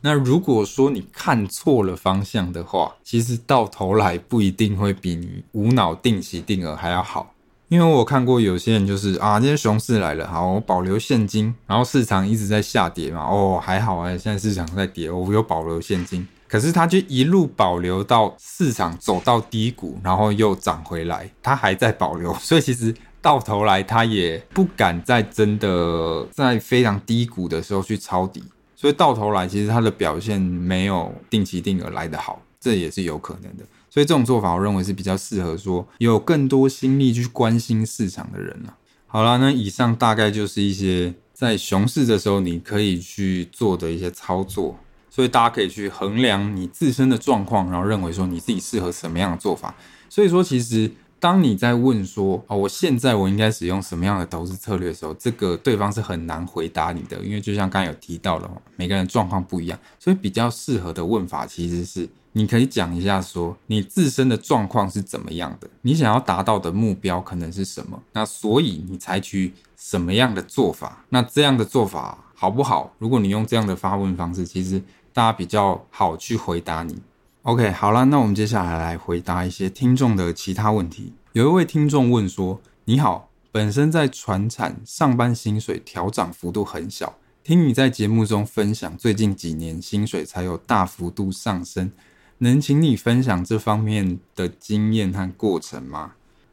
[0.02, 7.34] 那如果说你看错了方向的话，其实到头来不一定会比你无脑定期定额还要好。
[7.69, 22.93] 因为我看过有些人就是啊，今天熊市来了，好，我保留现金，然后市场一直在下跌嘛，哦，还好啊，现在市场在跌，我有保留现金，可是他就一路保留到市场走到低谷，然后又涨回来，他还在保留，所以其实。
[23.21, 28.41] 到头来，他也不敢再真的在非常低谷的时候去抄底，
[28.75, 33.65] 所以到头来，其实他的表现没有定期定额来得好，这也是有可能的。
[33.89, 38.73] 所以这种做法，我认为是比较适合说有更多心力去关心市场的人了。
[39.08, 44.79] 好了，那以上大概就是一些在熊市的时候你可以去做的一些操作，
[45.10, 49.75] 所以大家可以去衡量你自身的状况，然后认为说你自己适合什么样的做法。
[50.10, 50.89] 所以说，其实。
[51.19, 72.93] 当你在问说哦，我现在我应该使用什么样的投资策略的时候，这个对方是很难回答你的，因为就像刚才有提到了，每个人状况不一样，所以比较适合的问法其实是，你可以讲一下说你自身的状况是怎么样的，你想要达到的目标可能是什么，那所以你采取什么样的做法，那这样的做法好不好？
[72.97, 76.97] 如果你用这样的发问方式，其实大家比较好去回答你。
[77.43, 81.13] OK，好了，那我们接下来来回答一些听众的其他问题。
[81.32, 91.89] 有一位听众问说：“你好，本身在船产上班，薪水调涨幅度很小，听你在节目中分享，最近几年薪水才有大幅度上升，
[92.39, 96.12] 能请你分享这方面的经验和过程吗？”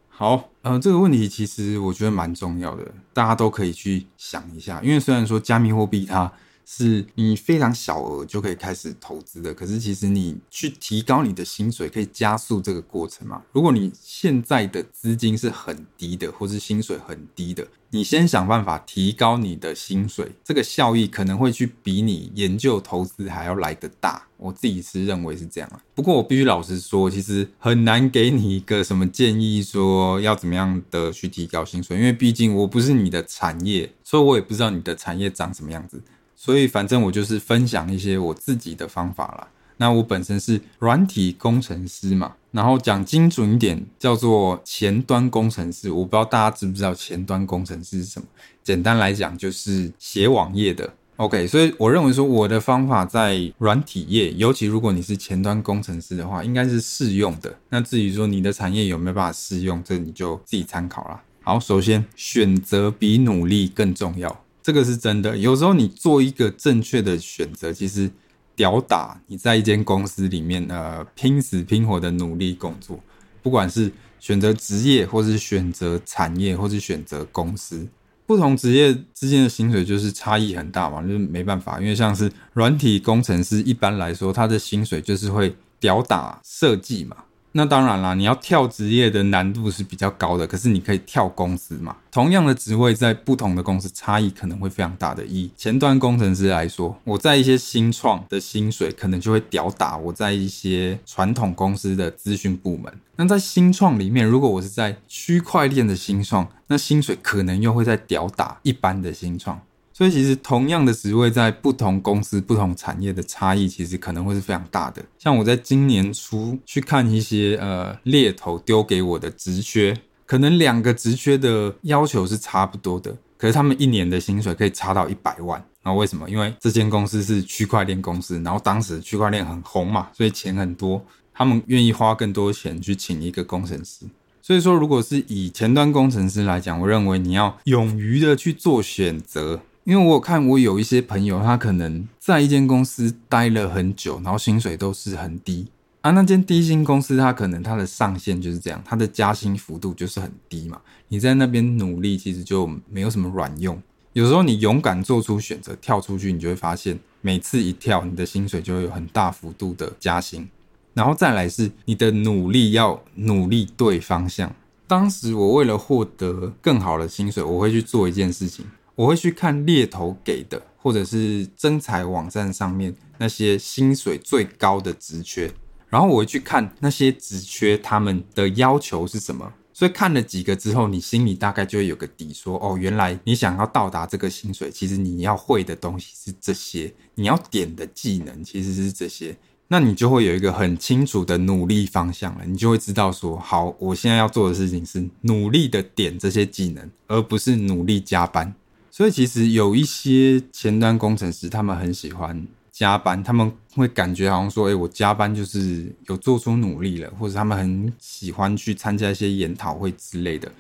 [0.09, 6.33] 好，呃，这个问题其实我觉得蛮重要的，大家都可以去想一下，因为虽然说加密货币它。
[6.69, 13.41] 是你非常小额就可以开始投资的，可是其实你去提高你的薪水，可以加速这个过程嘛。
[13.53, 24.27] 如果你现在的资金是很低的，或是薪水很低的，你先想办法提高你的薪水，这个效益可能会去比你研究投资还要来得大。
[24.37, 25.81] 我自己是认为是这样啊。
[25.95, 36.03] 不过我必须老实说，其实很难给你一个什么建议，说要怎么样的去提高薪水，因为毕竟我不是你的产业，所以我也不知道你的产业长什么样子。
[36.37, 39.49] 所以，反正我就是分享一些我自己的方法啦。
[39.79, 45.91] 那我本身是软体工程师嘛，然后讲精准一点，叫做前端工程师。
[45.91, 48.27] 我不知道大家知不知道前端工程师是什么？
[48.63, 50.95] 简单来讲，就是写网页的。
[51.17, 57.55] OK，所以我认为说我的方法在软体业，尤其如果你是前端工程师的话，应该是适用的。
[57.71, 61.23] 那至于说你的产业有没有办法适用，这你就自己参考啦。
[61.43, 65.37] 好，首先选择比努力更重要，这个是真的。
[65.37, 68.11] 有时候你做一个正确的选择，其实
[68.57, 72.99] 吊打你在一间公司里面呃拼死拼活的努力工作，
[73.45, 77.87] 不管是选择职业，或是选择产业，或是选择公司。
[78.27, 87.17] 不同职业之间的薪水就是差异很大嘛，就是没办法，因为像是软体工程师，一般来说他的薪水就是会吊打设计嘛。
[87.57, 91.97] 那当然啦，你要跳职业的难度是比较高的，可是你可以跳公司嘛。
[92.13, 95.25] 同样的职位在不同的公司差异可能会非常大的。
[95.25, 102.93] 以前端工程师来说，我在一些新创的薪水可能就会吊打我在一些传统公司的资讯部门。
[103.17, 109.59] 那在新创里面，如果我是在区块链的新创，那薪水可能又会在吊打一般的新创。
[109.97, 115.03] 所以其实同样的职位，在不同公司、不同产业的差异，其实可能会是非常大的。
[115.19, 125.59] 像我在今年初去看一些呃猎头丢给我的职缺，可能两个职缺的要求是差不多的，可是他们一年的薪水可以差到一百万。
[125.83, 126.29] 然后为什么？
[126.29, 134.05] 因为这间公司是区块链公司，然后当时区块链很红嘛，所以钱很多，他们愿意花更多钱去请一个工程师。
[134.43, 139.63] 所以说，如果是以前端工程师来讲，我认为你要勇于的去做选择。
[139.87, 145.69] 因为我有看，我有一些朋友，他可能在一间公司待了很久，然后薪水都是很低
[146.01, 146.11] 啊。
[146.11, 150.81] 那间低薪公司，他可能他的上限就是这样，他的加薪幅度就是很低嘛。
[151.07, 153.81] 你在那边努力，其实就没有什么卵用。
[154.13, 160.49] 有时候你勇敢做出选择，跳出去，你就会发现，每次一跳，你的薪水就会有很大幅度的加薪。
[160.95, 164.53] 然后再来是你的努力要努力对方向。
[164.89, 168.65] 当时我为了获得更好的薪水，我会去做一件事情。
[168.97, 175.53] 我会去看猎头给的，或者是征才网站上面那些薪水最高的职缺，
[175.89, 179.53] 然后我会去看那些职缺他们的要求是什么。
[179.75, 189.37] 所以看了几个之后，你心里大概就会有个底说，说哦，原来你想要到达这个薪水，其实你要会的东西是这些，你要点的技能其实是这些，
[189.69, 192.45] 那你就会有一个很清楚的努力方向了。
[192.47, 198.55] 你就会知道说，好，我现在要做的事情是努力的点这些技能，而不是努力加班。
[198.97, 210.51] 所以其实有一些前端工程师，他们很喜欢加班，他们会感觉好像说，哎，我加班就是有做出努力了，或者他们很喜欢去参加一些研讨会之类的。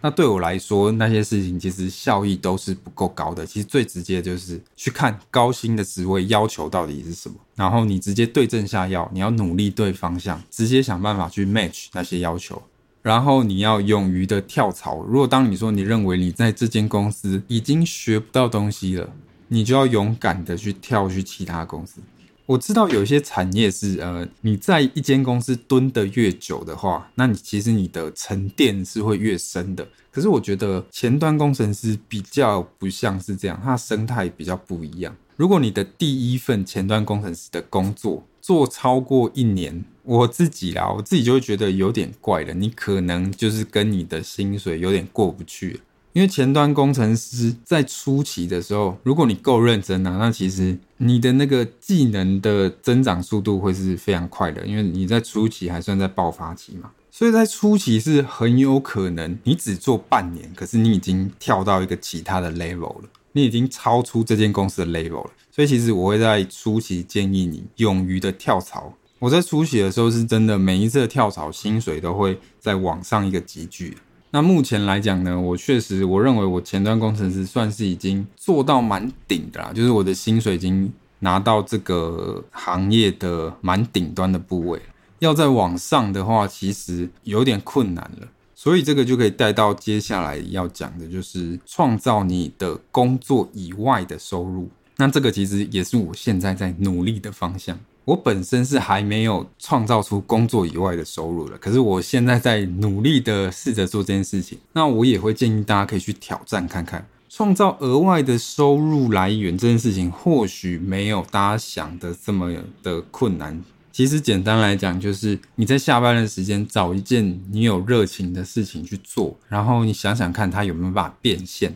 [0.00, 3.46] 那对我来说，那些事情其实效益都是不够高的。
[3.46, 12.60] 其实最直接就是去看高薪的职位要求到底是什么，然后你直接对症下药，你要努力对方向，直接想办法去 match 那些要求。
[13.04, 15.02] 然后你要勇于的跳槽。
[15.02, 19.10] 如果当你说你认为你在这间公司已经学不到东西了，
[19.48, 22.00] 你就要勇敢的去跳去其他公司。
[22.46, 29.86] 我知道有一些产业是，呃，你在一间公司蹲得越久的话，那你其实你的沉淀是会越深的。
[30.10, 35.14] 可是我觉得前端工程师比较不像是这样，它生态比较不一样。
[35.36, 42.52] 如果你的第一份前端工程师的工作做超过一年，我自己啦，我自己就会觉得有点怪了。
[42.52, 45.80] 你可能就是跟你的薪水有点过不去，
[46.12, 65.30] 因为前端工程师在初期的时候，如果你够认真啊，那其实你的那个技能的增长速度会是非常快的，因为你在初期还算在爆发期嘛，所以在初期是很有可能你只做半年，可是你已经跳到一个其他的 level 了，你已经超出这间公司的 level 了。
[65.50, 68.92] 所以其实我会在初期建议你勇于的跳槽。
[69.20, 73.96] 我在初期的时候是真的，每一次的跳槽薪水都会再往上一个集聚。
[74.30, 84.80] 那目前来讲呢，我确实我认为我前端工程师算是已经做到蛮顶的啦，就是我的薪水已经拿到这个行业的蛮顶端的部位。
[85.20, 88.26] 要再往上的话，其实有点困难了。
[88.64, 94.70] 所以这个就可以带到接下来要讲的，就是创造你的工作以外的收入。
[94.96, 97.78] 那这个其实也是我现在在努力的方向。
[98.06, 104.56] 我本身是还没有创造出工作以外的收入的，可是我现在在努力的试着做这件事情。
[104.72, 112.50] 那我也会建议大家可以去挑战看看，创造额外的收入来源这件事情，或许没有大家想的这么
[112.82, 113.62] 的困难。
[113.94, 121.72] 其实简单来讲，就是你在下班的时间找一件你有热情的事情去做，然后你想想看它有没有办法变现。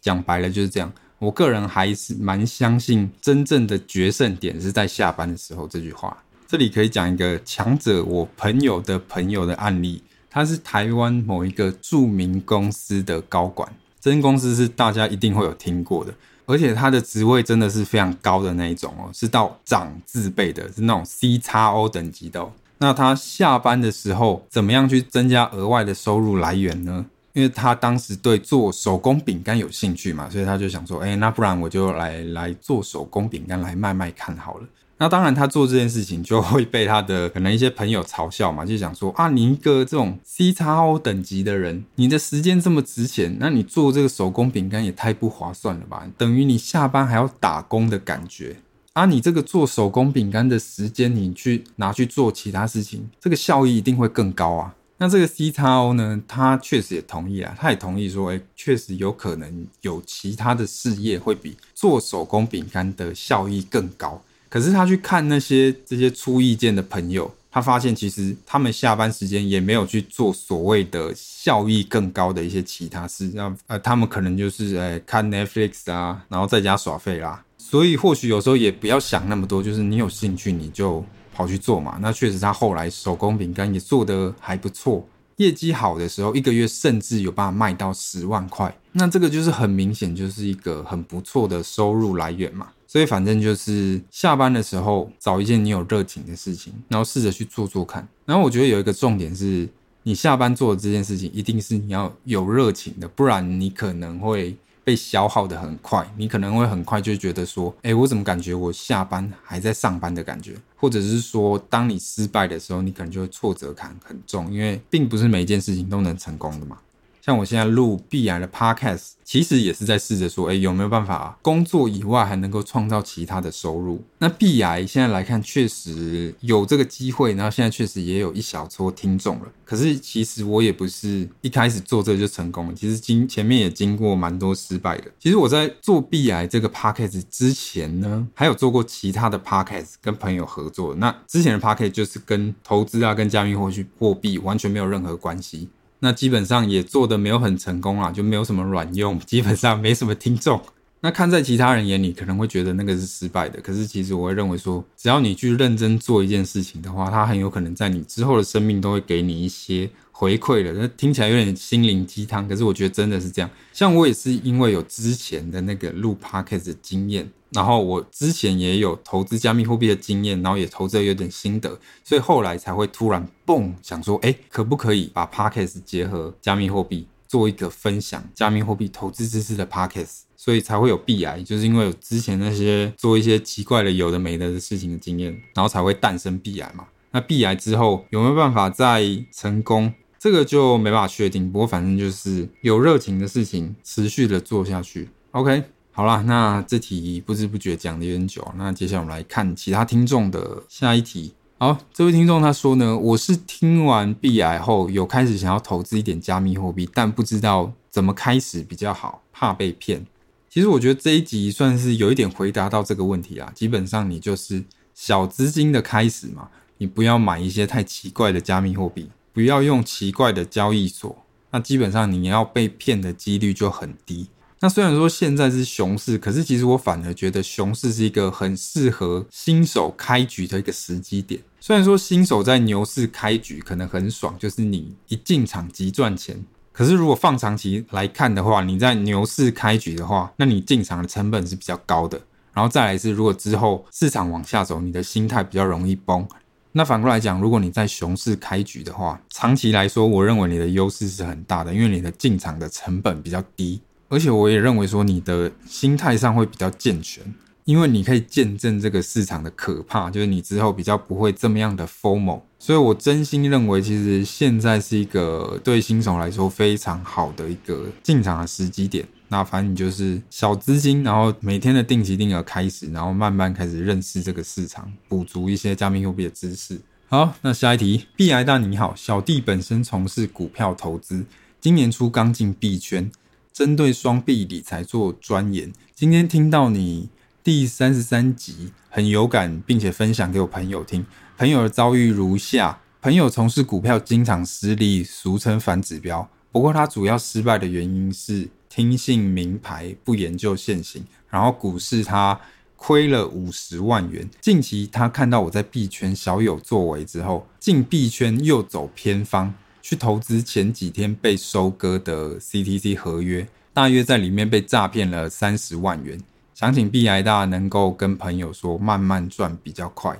[0.00, 0.92] 讲白了就是这样。
[1.20, 16.12] 我个人还是蛮相信真正的决胜点是在下班的时候这句话，这里可以讲一个强者我朋友的朋友的案例，他是台湾某一个著名公司的高管，这间公司是大家一定会有听过的，
[16.46, 22.52] 而且他的职位真的是非常高的那一种哦，是到长字辈的，是那种 CXO 等级的哦。
[22.78, 27.06] 那他下班的时候怎么样去增加额外的收入来源呢？
[27.32, 34.66] 因为他当时对做手工饼干有兴趣嘛，所以他就想说，哎，那不然我就来来做手工饼干来卖卖看好了。
[35.02, 46.08] 那当然，他做这件事情就会被他的可能一些朋友嘲笑嘛，就想说啊，你一个这种 CXO 等级的人，你的时间这么值钱，那你做这个手工饼干也太不划算了吧？
[46.16, 48.58] 等于你下班还要打工的感觉
[48.92, 49.06] 啊！
[49.06, 54.72] 你这个做手工饼干的时间，你去拿去做其他事情，这个效益一定会更高啊！
[54.98, 64.22] 那这个 CXO 呢，他确实也同意啊，他也同意说，哎，确实有可能有其他的事业会比做手工饼干的效益更高。
[64.52, 77.42] 可是他去看那些这些出意见的朋友，他发现其实他们下班时间也没有去做所谓的效益更高的一些其他事，那呃，他们可能就是呃看 Netflix 啊，然后在家耍废啦。
[77.56, 81.02] 所以或许有时候也不要想那么多，就是你有兴趣你就
[81.34, 81.96] 跑去做嘛。
[82.02, 88.76] 那确实他后来手工饼干也做得还不错，业绩好的时候一个月甚至有办法卖到十万块。
[88.92, 92.68] 那这个就是很明显就是一个很不错的收入来源嘛。
[92.92, 98.06] 所以反正就是下班的时候找一件你有热情的事情，然后试着去做做看。
[98.26, 99.66] 然后我觉得有一个重点是，
[100.02, 106.06] 你下班做的这件事情一定是你要有热情的，不然你可能会被消耗得很快。
[106.18, 110.54] 你可能会很快就觉得说，诶，我怎么感觉我下班还在上班的感觉？
[110.76, 116.76] 或者是说，当你失败的时候，你可能就会挫折感很重，因为并不是每一件事情都能成功的嘛。
[117.24, 124.02] 像我现在录币癌的 Podcast，其实也是在试着说，哎，有没有办法工作以外还能够创造其他的收入？
[124.18, 129.46] 那币癌现在来看，确实有这个机会，然后现在确实也有一小撮听众了。
[129.64, 135.04] 可是其实我也不是一开始做这就成功了，其实经前面也经过蛮多失败的。
[135.20, 140.92] 其实我在做币癌这个 Podcast 之前呢，还有做过其他的 Podcast 跟朋友合作。
[140.96, 145.68] 那之前的 Podcast 就是跟投资啊、跟加密货币完全没有任何关系。
[146.04, 150.60] 那基本上也做得没有很成功啊，就没有什么卵用，基本上没什么听众。
[151.00, 153.60] 那看在其他人眼里，可能会觉得那个是失败的。
[153.60, 160.72] 可是其实我会认为说，只要你去认真做一件事情的话，它很有可能在你之后的生命都会给你一些回馈的。
[160.72, 163.48] 那听起来有点心灵鸡汤，可是我觉得真的是这样。
[163.72, 167.30] 像我也是因为有之前的那个录 Podcast 的经验。
[167.52, 186.86] 然后我之前也有投资加密货币的经验，然后也投资有点心得，所以后来才会突然蹦想说，哎，可不可以把 Podcast 结合加密货币，做一个分享加密货币投资知识的 Podcast，所以才会有币癌，就是因为有之前那些做一些奇怪的有的没的的事情的经验，然后才会诞生币癌嘛。
[187.10, 189.92] 那币癌之后有没有办法再成功？
[190.18, 191.52] 这个就没办法确定。
[191.52, 195.10] 不过反正就是有热情的事情，持续的做下去。
[195.32, 195.64] OK。
[195.94, 201.34] 好啦，那这题不知不觉讲的有点久，那接下来我们来看其他听众的下一题。
[201.58, 210.06] 好，这位听众他说呢，我是听完币癌后有开始想要投资一点加密货币，但不知道怎么开始比较好，怕被骗。
[210.48, 213.52] 其实我觉得这一集算是有一点回答到这个问题啊。
[213.54, 214.64] 基本上你就是
[214.94, 224.28] 小资金的开始嘛，你不要买一些太奇怪的加密货币，不要用奇怪的交易所，那基本上你要被骗的几率就很低。
[224.64, 231.40] 那虽然说现在是熊市，可是其实我反而觉得熊市是一个很适合新手开局的一个时机点。
[231.58, 236.44] 虽然说新手在牛市开局可能很爽，就是你一进场即赚钱。
[236.70, 242.20] 可是如果放长期来看的话，你在牛市开局的话，那你进场的成本是比较高的。
[242.52, 246.24] 然后再来是，如果之后市场往下走，你的心态比较容易崩。
[246.70, 253.80] 那反过来讲，如果你在熊市开局的话，长期来说，我认为你的优势是很大的，因为你的进场的成本比较低。
[254.12, 257.24] 而且我也认为说，你的心态上会比较健全，
[257.64, 262.42] 因为你可以见证这个市场的可怕，就是你之后比较不会这么样的 FOMO。
[262.58, 269.08] 所以我真心认为，其实现在是一个对新手来说非常好的一个进场的时机点。
[269.28, 276.78] 那反正你就是小资金，然后每天的定期定额开始，然后慢慢开始认识这个市场，补足一些加密货币的知识。
[277.08, 281.24] 好，那下一题，币癌大你好，小弟本身从事股票投资，
[281.62, 283.10] 今年初刚进币圈。
[283.52, 287.10] 针对双币理财做钻研，今天听到你
[287.44, 291.04] 第三十三集很有感，并且分享给我朋友听。
[291.36, 296.26] 朋友的遭遇如下：朋友从事股票经常失利，俗称反指标。
[296.50, 301.04] 不过他主要失败的原因是听信名牌，不研究现行。
[301.28, 302.40] 然后股市他
[302.76, 304.26] 亏了五十万元。
[304.40, 316.18] 近期他看到我在币圈小有作为之后，进币圈又走偏方，去投资前几天被收割的 CTC 合约，大约在里面被诈骗了三十万元。
[316.54, 320.16] 想请币癌大能够跟朋友说，慢慢赚比较快。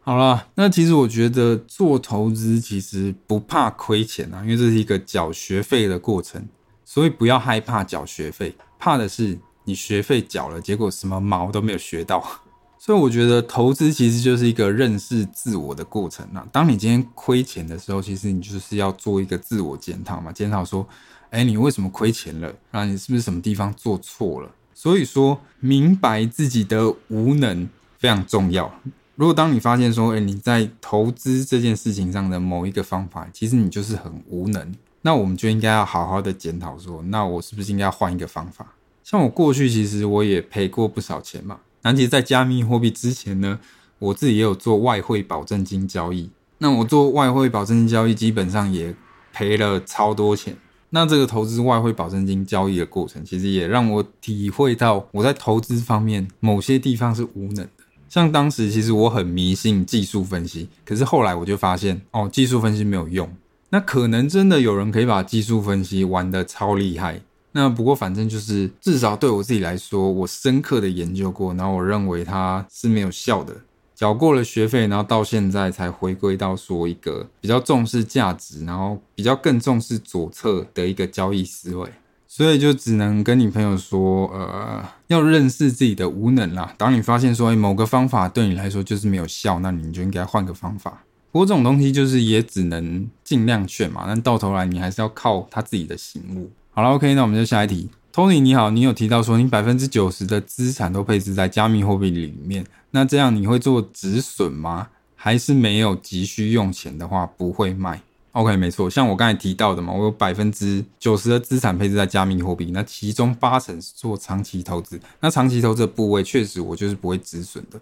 [0.00, 6.48] 好啦，那其实我觉得做投资其实不怕亏钱啊，因为这是一个缴学费的过程，
[6.84, 12.41] 所以不要害怕缴学费，怕的是你学费缴了，结果什么毛都没有学到。
[12.84, 16.44] 所以我觉得投资其实就是一个认识自我的过程啊。
[16.50, 20.84] 当你今天亏钱的时候，其实你就是要做一个自我检讨嘛，检讨说，
[21.30, 22.52] 哎，你为什么亏钱了？
[22.72, 24.50] 啊，你是不是什么地方做错了？
[24.74, 27.68] 所以说，明白自己的无能
[27.98, 28.74] 非常重要。
[29.14, 38.74] 如果当你发现说，诶，你在投资这件事情上的某一个方法，其实你就是很无能，那我们就应该要好好的检讨说，那我是不是应该要换一个方法？
[39.04, 41.60] 像我过去其实我也赔过不少钱嘛。
[41.82, 43.58] 那其实，在加密货币之前呢，
[43.98, 46.30] 我自己也有做外汇保证金交易。
[46.58, 48.94] 那我做外汇保证金交易，基本上也
[49.32, 50.56] 赔了超多钱。
[50.90, 57.68] 那这个投资外汇保证金交易的过程，其实也让我体会到我在投资方面某些地方是无能的。
[58.08, 63.28] 像当时其实我很迷信技术分析，可是后来我就发现哦，技术分析没有用。
[63.70, 67.22] 那可能真的有人可以把技术分析玩得超厉害。
[67.52, 73.54] 那不过反正就是至少对我自己来说，我深刻的研究过，然后我认为它是没有效的。
[73.94, 81.88] 缴过了学费，然后到现在才回归到说一个比较重视价值，然后比较更重视左侧的一个交易思维。
[82.26, 86.74] 所以就只能跟你朋友说，呃，要认识自己的无能啦。
[86.78, 91.04] 当你发现说，某个方法对你来说就是没有效，那你就应该换个方法。
[91.30, 96.50] 不过这种东西就是也只能尽量劝嘛，但到头来你还是要靠他自己的醒悟。
[96.74, 97.90] 好了，OK，那我们就下一题。
[98.14, 104.88] Tony 你好，你有提到说你百分之九十的资产都配置在加密货币里面，那这样你会做止损吗？
[105.14, 108.00] 还是没有急需用钱的话不会卖
[108.32, 114.98] ？OK，没错，像我刚才提到的嘛，我有百分之九十的资产配置在加密货币，那其中八成是做长期投资。
[115.20, 117.78] 那长期投资的部位，确实我就是不会止损的，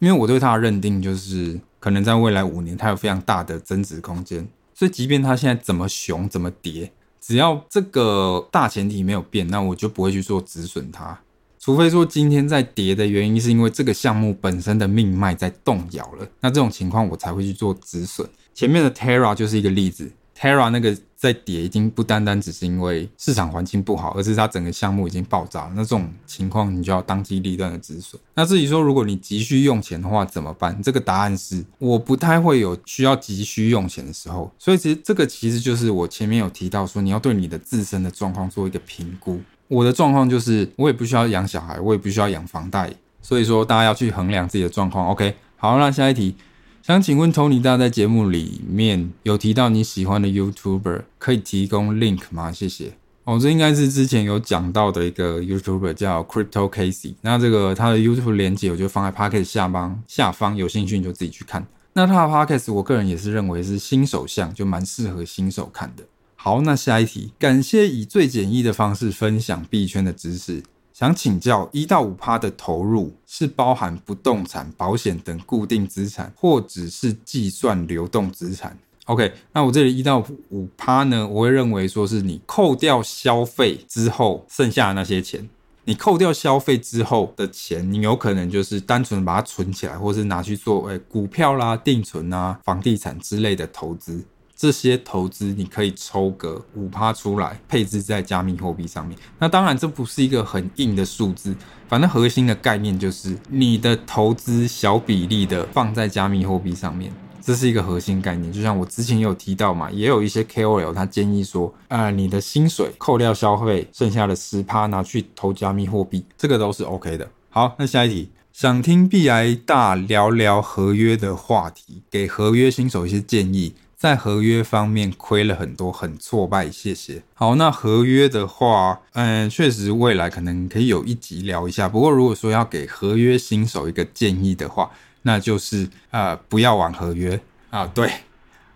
[0.00, 6.90] 因为我对它的认定就是，可能在未来五年它有非常大的增值空间，所以即便它现在怎么熊怎么跌，
[7.24, 11.20] 只要这个大前提没有变，那我就不会去做止损它。
[11.60, 18.28] 除非说今天在跌的原因是因为这个项目本身的命脉在动摇了，那这种情况我才会去做止损。
[18.52, 25.72] 前面的 Terra 就是一个例子，Terra 那个在跌已经不单单只是因为市场环境不好，而是它整个项目已经爆炸了。
[25.76, 28.20] 那这种情况你就要当机立断的止损。
[28.34, 30.82] 那至于说如果你急需用钱的话怎么办？
[30.82, 34.50] 这个答案是我不太会有需要急需用钱的时候。
[34.58, 39.40] 所以其实这个其实就是我前面有提到说你要对你的自身的状况做一个评估。
[39.68, 42.92] 我的状况就是，我也不需要养小孩，我也不需要养房贷，
[43.22, 45.06] 所以说大家要去衡量自己的状况。
[45.06, 46.34] OK，好，那下一题，
[46.82, 52.50] 想请问 Tony 大在节目里面有提到你喜欢的 YouTuber，可以提供 link 吗？
[52.50, 52.94] 谢谢。
[53.22, 61.64] 哦，这应该是之前有讲到的一个 YouTuber 叫 Crypto Casey，那这个他的 YouTube 连接我就放在 Podcast 下方，下方有兴趣你就自己去看。
[61.92, 66.02] 那他的 Podcast 我个人也是认为是新手向，就蛮适合新手看的。
[66.34, 70.64] 好，那下一题，感谢以最简易的方式分享币圈的知识。
[70.92, 85.48] 想请教，一到五趴的投入是包含不动产、保险等固定资产，或只是计算流动资产？OK，那我这里一到五趴呢，我会认为说是你扣掉消费之后剩下的那些钱。
[85.84, 94.24] 你扣掉消费之后的钱，你有可能就是单纯把它存起来，或是拿去做诶股票啦、定存啊、房地产之类的投资。
[94.62, 99.18] 这些投资你可以抽个五趴出来，配置在加密货币上面。
[99.40, 101.52] 那当然这不是一个很硬的数字，
[101.88, 108.52] 反正核心的概念就是你的投资小比例的放在加密货币上面，这是一个核心概念。
[108.52, 117.28] 就像我之前有提到嘛，也有一些 KOL 他建议说，啊、你的薪水扣掉消费，剩下的十趴拿去投加密货币，这个都是 OK 的。
[117.50, 123.74] 好，那下一题，想听 B I 大聊聊合约的话题，给合约新手一些建议。
[124.02, 127.22] 在合约方面亏了很多，很挫败，谢谢。
[127.34, 131.88] 好，那合约的话，嗯，确实未来可能可以有一集聊一下。
[131.88, 134.90] 不过如果说要给合约新手一个建议的话，
[135.22, 137.40] 那就是呃，不要玩合约
[137.70, 137.86] 啊。
[137.94, 138.12] 对，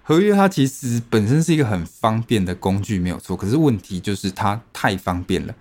[0.04, 3.36] 合约它其实本身是一个很方便的工具，没有错。
[3.36, 5.52] 可是问题就是它太方便了，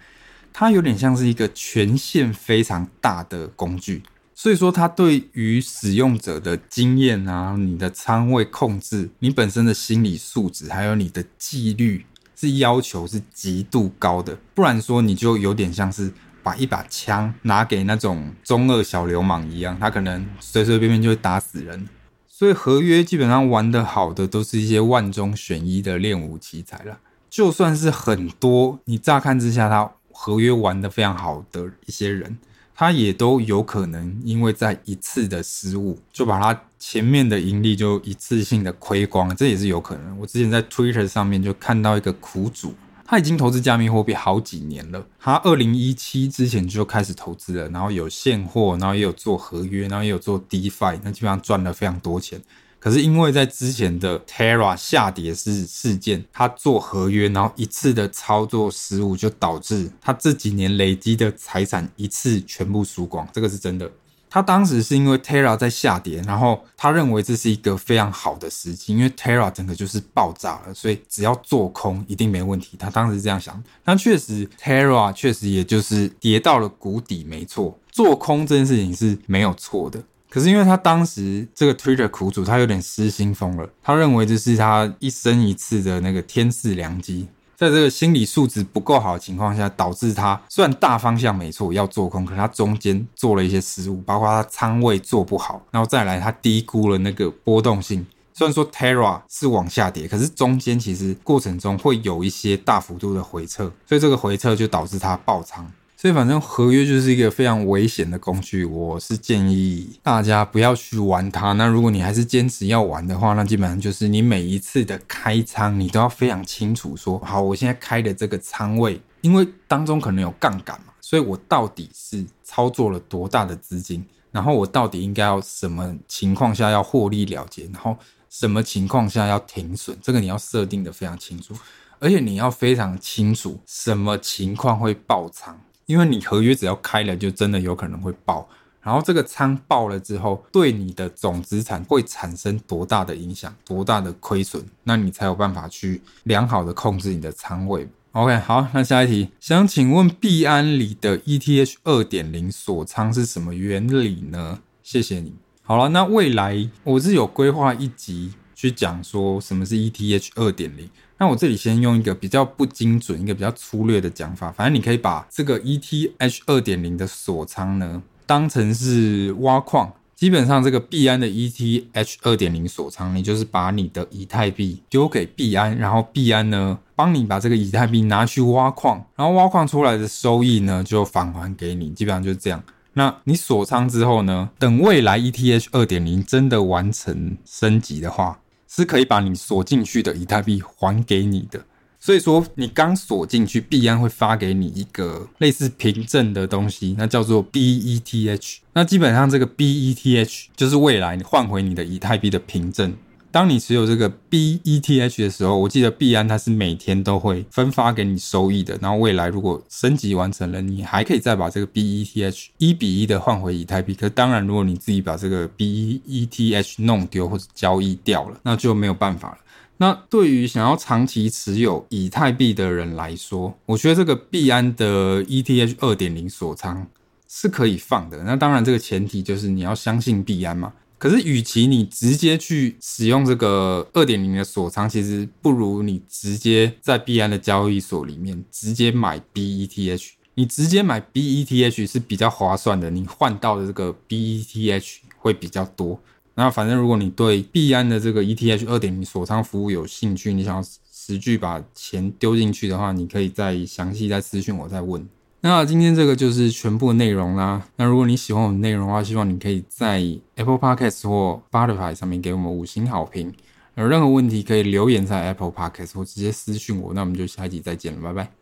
[0.54, 4.04] 它有点像是一个权限非常大的工具。
[4.38, 12.06] 所以说，它对于使用者的经验啊，你的仓位控制，你本身的心理素质，还有你的纪律，
[12.36, 14.38] 是要求是极度高的。
[14.54, 16.12] 不然说，你就有点像是
[16.44, 21.88] 把一把枪拿给那种中二小流氓一样，他可能随随便便就会打死人。
[22.28, 27.00] 所以合约基本上玩得好的都是一些万中选一的练武奇才了。
[27.30, 32.38] 就算是很多你乍看之下他合约玩得非常好的一些人，
[32.76, 40.20] 他也都有可能因为在一次的失误，就把他前面的盈利就一次性的亏光，这也是有可能。
[40.20, 42.76] 我之前在 Twitter 上面就看到一个苦主。
[43.08, 45.06] 他已经投资加密货币好几年了。
[45.20, 52.42] 他二零一七之前就开始投资了，然后有现货，然后也有做合约，然后也有做 DeFi，那基本上赚了非常多钱。
[52.86, 63.92] 可是因为在之前的 Terra 下跌事事件，他做合约，然后一次的操作失误，就导致他这几年累积的财产一次全部输光，这个是真的。
[64.30, 72.78] 他当时是因为 Terra 在下跌，然后他认为这是一个非常好的时机，因为 Terra 整个就是爆炸了，所以只要做空一定没问题。
[72.78, 80.04] 他当时这样想，那确实 Terra 确实也就是跌到了谷底，没错，做空这件事情是没有错的。
[80.36, 87.26] 可是因为他当时这个 Twitter 苦主他有点失心疯了，他认为这是他一生一次的那个天赐良机。
[87.56, 98.06] 在这个心理素质不够好的情况下，导致他虽然大方向没错要做空，可是他中间做了一些失误，包括他仓位做不好，然后再来他低估了那个波动性。
[98.34, 105.72] 虽然说 Terra 是往下跌，可是中间其实过程中会有一些大幅度的回撤，所以这个回撤就导致他爆仓。
[106.06, 111.54] 所以反正合约就是一个非常危险的工具，我是建议大家不要去玩它。
[111.54, 127.98] 那如果你还是坚持要玩的话，那基本上就是你每一次的开仓，你都要非常清楚说，好，我现在开的这个仓位，因为当中可能有杠杆嘛，所以我到底是操作了多大的资金，然后我到底应该要什么情况下要获利了结，然后
[128.30, 131.56] 什么情况下要停损，这个你要设定的非常清楚，
[131.98, 135.60] 而且你要非常清楚什么情况会爆仓。
[135.86, 138.48] 因为你合约只要开了，就真的有可能会爆。
[138.82, 147.88] 然后这个仓爆了之后，对你的总资产会产生多大的影响，多大的亏损，那你才有办法去良好的控制你的仓位。
[148.12, 154.60] OK，好，那下一题，想请问币安里的 ETH 二点零锁仓是什么原理呢？
[154.84, 155.34] 谢谢你。
[155.64, 160.88] 好了，那未来我是有规划一集去讲说什么是 ETH 二点零。
[161.18, 169.92] 那我这里先用一个比较不精准、一个比较粗略的讲法，反正你可以把这个 ETH 二点零的锁仓呢当成是挖矿。
[170.16, 182.64] 基本上这个币安的 ETH 二点零锁仓，你就是把你的以太币丢给币安，然后币安呢帮你把这个以太币拿去挖矿，然后挖矿出来的收益呢就返还给你，基本上就是这样。
[182.94, 188.40] 那你锁仓之后呢，等未来 ETH 二点零真的完成升级的话。
[188.76, 191.64] 是可以把你锁进去的以太币还给你的，
[191.98, 198.58] 所以说你刚锁进去，币安会发给你一个类似凭证的东西，那叫做 BETH。
[198.74, 202.94] 那基本上这个 BETH 就是未来你换回你的以太币的凭证。
[203.36, 208.80] 当你持有这个 BETH 的时候，我记得币安它是每天都会分发给你收益的。
[208.82, 213.94] 然后未来如果升级完成了，你还可以再把这个 BETH 一比一的换回以太币。
[213.94, 219.38] 可当然，如果你自己把这个 BETH 弄丢或者交易掉了，那就没有办法了。
[219.76, 226.88] 那对于想要长期持有以太币的人来说，我觉得这个币安的 ETH 二点零锁仓
[227.28, 228.24] 是可以放的。
[228.24, 230.72] 那当然，这个前提就是你要相信币安嘛。
[231.06, 240.14] 可是，与其你直接去使用这个二点零的锁仓，其实不如你直接在币安的交易所里面直接买 BETH。
[240.34, 246.00] 你直接买 BETH 是比较划算的，你换到的这个 BETH 会比较多。
[246.34, 255.08] 那反正如果你对币安的这个 ETH 二点零锁仓服务有兴趣，你想要实际把钱丢进去的话，你可以再详细再私讯我再问。
[255.48, 257.68] 那今天这个就是全部的内容啦。
[257.76, 263.32] 那如果你喜欢我们内容的话，希望你可以在 Apple Podcast 或 Spotify 上面给我们五星好评。
[263.76, 266.96] 有任何问题可以留言在 Apple Podcast 或直接私信我。
[266.96, 268.36] 那我们就下一集再见了，拜拜。